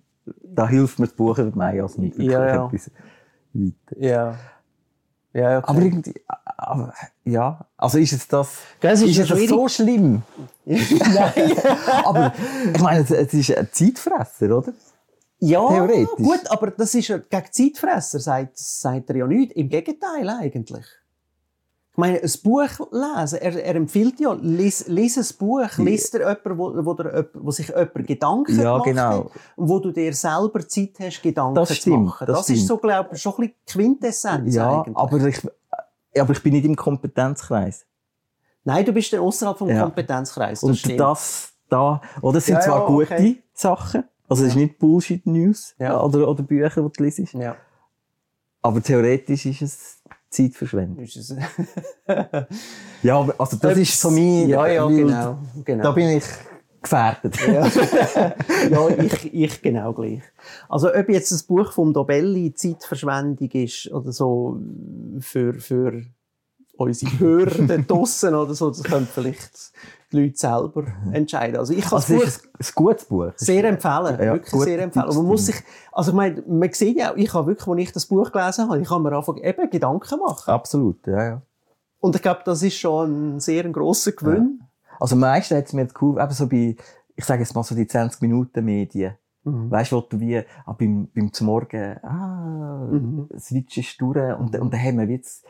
da 0.42 0.68
hilft 0.68 0.98
mir 0.98 1.06
das 1.06 1.16
Buch 1.16 1.38
über 1.38 1.50
die 1.50 1.58
Mayas 1.58 1.96
nicht 1.98 2.16
wirklich 2.16 2.32
Ja, 2.32 2.46
ja. 2.46 2.66
etwas 2.66 2.90
weiter. 3.52 3.98
Ja. 3.98 4.38
Ja, 5.32 5.58
okay. 5.58 5.66
Aber 5.66 5.80
irgendwie, 5.82 6.14
aber, 6.56 6.94
ja, 7.24 7.66
also 7.76 7.98
ist 7.98 8.12
jetzt 8.12 8.32
das, 8.32 8.58
Gell, 8.80 8.92
ist 8.92 9.02
ist 9.02 9.18
das 9.18 9.28
schwierig. 9.28 9.48
so 9.48 9.68
schlimm? 9.68 10.22
Nein. 10.64 11.52
aber, 12.04 12.32
ich 12.74 12.80
meine, 12.80 13.00
es, 13.00 13.10
es 13.10 13.34
ist 13.34 13.56
ein 13.56 13.68
Zeitfresser, 13.70 14.56
oder? 14.56 14.72
Ja, 15.40 15.68
Theoretisch. 15.68 16.16
gut, 16.16 16.40
aber 16.50 16.70
das 16.72 16.94
ist 16.94 17.08
ja 17.08 17.18
gegen 17.18 17.52
Zeitfresser, 17.52 18.18
sagt, 18.18 18.58
sagt 18.58 19.10
er 19.10 19.16
ja 19.16 19.26
nicht. 19.26 19.52
Im 19.52 19.68
Gegenteil 19.68 20.28
eigentlich. 20.28 20.84
Meine, 21.98 22.22
ein 22.22 22.30
Buch 22.44 22.68
lesen, 22.92 23.40
er, 23.40 23.64
er 23.64 23.74
empfiehlt 23.74 24.20
ja, 24.20 24.32
lies, 24.40 24.86
lies 24.86 25.18
ein 25.18 25.36
Buch, 25.36 25.78
liest 25.78 26.14
dir 26.14 26.20
jemanden, 26.20 26.56
wo, 26.56 26.96
wo, 26.96 26.96
wo 27.34 27.50
sich 27.50 27.66
jemand 27.70 28.06
Gedanken 28.06 28.56
Ja, 28.56 28.78
gemacht 28.78 28.84
genau. 28.84 29.30
und 29.56 29.68
wo 29.68 29.80
du 29.80 29.90
dir 29.90 30.14
selber 30.14 30.60
Zeit 30.68 30.92
hast, 31.00 31.20
Gedanken 31.20 31.56
Das 31.56 31.70
zu 31.70 31.74
stimmt, 31.74 32.04
machen. 32.04 32.26
das 32.28 32.36
Das, 32.38 32.50
ist 32.50 32.54
stimmt. 32.58 32.68
so, 32.68 32.76
glaube 32.78 33.08
ich, 33.14 33.20
schon 33.20 33.32
ein 33.32 33.36
bisschen 33.48 33.54
Quintessenz 33.66 34.54
Ja, 34.54 34.80
eigentlich. 34.82 34.96
aber 34.96 35.26
ich, 35.26 35.42
ja, 36.14 36.22
aber 36.22 36.32
ich 36.34 36.42
bin 36.44 36.52
nicht 36.52 36.66
im 36.66 36.76
Kompetenzkreis. 36.76 37.84
Nein, 38.62 38.84
du 38.84 38.92
bist 38.92 39.12
dann 39.12 39.18
außerhalb 39.18 39.58
vom 39.58 39.68
Ja. 39.68 39.82
Kompetenzkreis. 39.82 40.60
Das 40.60 40.70
Und 40.70 40.76
stimmt. 40.76 41.00
das 41.00 41.52
da, 41.68 42.00
oder 42.22 42.38
es 42.38 42.46
sind 42.46 42.54
Ja, 42.54 42.60
zwar 42.60 42.86
gute 42.86 43.12
okay. 43.12 43.42
Sachen, 43.52 44.04
also 44.28 44.44
es 44.44 44.50
ist 44.50 44.54
nicht 44.56 44.78
Bullshit-News 44.78 45.74
oder, 45.80 46.28
oder 46.28 46.42
Bücher, 46.44 46.80
die 46.80 46.92
du 46.96 47.02
liest, 47.02 47.36
aber 48.60 48.82
theoretisch 48.82 49.46
ist 49.46 49.62
es 49.62 49.97
Zeitverschwendung. 50.30 51.06
Ja, 53.02 53.16
aber 53.20 53.34
also 53.38 53.56
das 53.56 53.78
ist 53.78 54.00
so 54.00 54.10
mein... 54.10 54.48
Ja, 54.48 54.66
ja, 54.66 54.86
genau. 54.88 55.38
genau. 55.64 55.84
Da 55.84 55.92
bin 55.92 56.08
ich 56.08 56.24
gefährdet. 56.82 57.36
Ja, 57.46 57.66
ja 58.70 58.88
ich, 58.88 59.34
ich 59.34 59.62
genau 59.62 59.92
gleich. 59.92 60.22
Also, 60.68 60.92
ob 60.92 61.08
jetzt 61.08 61.30
das 61.32 61.42
Buch 61.42 61.72
vom 61.72 61.92
Dobelli 61.92 62.52
Zeitverschwendung 62.54 63.50
ist 63.52 63.90
oder 63.92 64.12
so 64.12 64.60
für, 65.20 65.54
für 65.54 66.02
unsere 66.76 67.18
Hörer 67.18 67.66
da 67.66 67.76
draussen 67.86 68.34
oder 68.34 68.54
so, 68.54 68.70
das 68.70 68.82
können 68.82 69.08
vielleicht 69.12 69.72
die 70.12 70.20
Leute 70.22 70.36
selber 70.36 70.84
entscheiden. 71.12 71.58
Also, 71.58 71.72
ich 71.72 71.82
kann 71.84 71.98
das 71.98 72.10
Also 72.10 72.14
Buch 72.14 72.22
es 72.26 72.36
ist 72.36 72.44
ein, 72.46 72.50
ein 72.60 72.66
gutes 72.74 73.04
Buch. 73.04 73.32
sehr 73.36 73.64
empfehlen. 73.64 74.18
Ja, 74.20 74.32
wirklich 74.34 74.62
sehr 74.62 74.82
empfehlen. 74.82 75.06
Und 75.08 75.16
man 75.16 75.26
muss 75.26 75.46
sich, 75.46 75.56
also, 75.92 76.10
ich 76.12 76.16
meine, 76.16 76.42
man 76.46 76.72
sieht 76.72 76.96
ja 76.98 77.12
ich 77.16 77.32
habe 77.34 77.46
wirklich, 77.48 77.68
als 77.68 77.78
ich 77.80 77.92
das 77.92 78.06
Buch 78.06 78.30
gelesen 78.32 78.68
habe, 78.68 78.80
ich 78.80 78.90
habe 78.90 79.02
mir 79.02 79.16
einfach 79.16 79.36
eben 79.36 79.70
Gedanken 79.70 80.18
machen. 80.18 80.50
Absolut, 80.52 81.06
ja, 81.06 81.24
ja. 81.24 81.42
Und 82.00 82.14
ich 82.16 82.22
glaube, 82.22 82.40
das 82.44 82.62
ist 82.62 82.76
schon 82.78 83.36
ein 83.36 83.40
sehr 83.40 83.68
grosser 83.70 84.12
Gewinn. 84.12 84.60
Also 85.00 85.14
am 85.14 85.20
meisten 85.20 85.56
hat 85.56 85.66
es 85.66 85.72
mir 85.72 85.82
jetzt 85.82 86.00
cool, 86.00 86.20
eben 86.20 86.32
so 86.32 86.46
bei, 86.48 86.76
ich 87.16 87.24
sage 87.24 87.42
jetzt 87.42 87.54
mal 87.54 87.62
so 87.64 87.74
die 87.74 87.86
20 87.86 88.22
Minuten 88.22 88.64
Medien. 88.64 89.14
Mhm. 89.44 89.70
Weißt 89.70 89.92
du, 89.92 89.96
wo 89.96 90.00
du 90.00 90.18
wie, 90.20 90.38
ah, 90.66 90.72
beim, 90.72 91.08
beim 91.14 91.30
Morgen, 91.40 91.96
ah, 92.02 92.86
Mhm. 92.90 93.28
Switch 93.38 93.78
ist 93.78 94.00
durch, 94.00 94.16
und, 94.38 94.56
und 94.58 94.72
dann 94.72 94.80
haben 94.82 94.98
wir 94.98 95.06
jetzt 95.06 95.44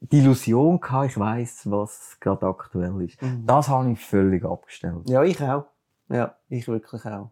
die 0.00 0.18
Illusion 0.18 0.80
gehabt, 0.80 1.10
ich 1.10 1.18
weiss, 1.18 1.68
was 1.70 2.16
gerade 2.20 2.46
aktuell 2.46 3.02
ist. 3.02 3.20
Mhm. 3.20 3.44
Das 3.46 3.68
habe 3.68 3.90
ich 3.92 4.04
völlig 4.04 4.44
abgestellt. 4.44 5.08
Ja, 5.08 5.22
ich 5.22 5.40
auch. 5.42 5.64
Ja, 6.08 6.34
ich 6.48 6.66
wirklich 6.68 7.04
auch. 7.04 7.30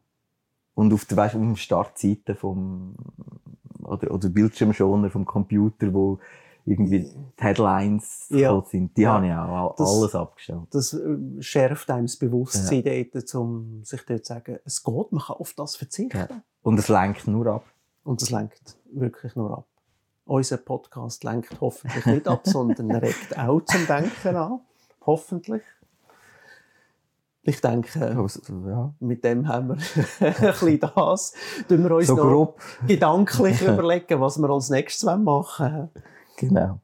Und 0.74 0.92
auf 0.92 1.05
der, 1.07 1.16
weißt, 1.16 1.37
auf 1.37 1.42
der 1.42 1.57
Startseite 1.57 2.35
vom, 2.35 2.96
oder, 3.83 4.11
oder 4.11 4.29
Bildschirmschoner 4.29 5.11
vom 5.11 5.24
Computer, 5.24 5.92
wo 5.94 6.18
irgendwie 6.66 7.00
die 7.05 7.14
Headlines 7.38 8.26
Ja. 8.31 8.61
sind, 8.62 8.96
die 8.96 9.02
Ja. 9.02 9.14
habe 9.14 9.26
ich 9.29 9.33
auch 9.33 9.76
Das- 9.76 9.88
alles 9.88 10.14
abgestellt. 10.16 10.62
das 10.72 10.92
äh, 10.92 11.16
schärft 11.40 11.88
einem 11.90 12.07
das 12.07 12.16
Bewusstsein 12.16 12.83
dort, 12.83 13.35
um 13.37 13.85
sich 13.85 14.05
dort 14.05 14.24
zu 14.26 14.35
sagen, 14.35 14.59
es 14.64 14.83
geht, 14.83 15.12
man 15.12 15.22
kann 15.22 15.37
auf 15.37 15.55
das 15.55 15.76
verzichten. 15.76 16.18
Ja. 16.18 16.42
Und 16.62 16.79
es 16.81 16.88
lenkt 16.88 17.26
nur 17.29 17.46
ab. 17.46 17.64
Und 18.02 18.20
das 18.20 18.31
lenkt 18.31 18.76
wirklich 18.92 19.35
nur 19.37 19.59
ab. 19.59 19.66
Unser 20.26 20.56
Podcast 20.56 21.22
lenkt 21.22 21.60
hoffentlich 21.60 22.04
nicht 22.04 22.28
ab, 22.28 22.40
sondern 22.44 22.90
regt 22.96 23.38
auch 23.38 23.60
zum 23.64 23.86
Denken 23.86 24.36
an. 24.36 24.60
Hoffentlich. 25.06 25.62
Ich 27.42 27.60
denke, 27.60 27.96
ja. 28.66 28.92
mit 28.98 29.22
dem 29.22 29.46
haben 29.46 29.68
wir 29.68 29.76
ein 30.20 30.34
bisschen 30.34 30.80
das. 30.80 31.32
Tun 31.68 31.84
wir 31.84 31.92
uns 31.92 32.08
So 32.08 32.16
noch 32.16 32.22
grob. 32.24 32.60
gedanklich 32.88 33.62
überlegen, 33.62 34.20
was 34.20 34.36
wir 34.38 34.50
als 34.50 34.68
nächstes 34.68 35.04
machen 35.04 35.26
wollen. 35.26 35.90
Genau. 36.38 36.80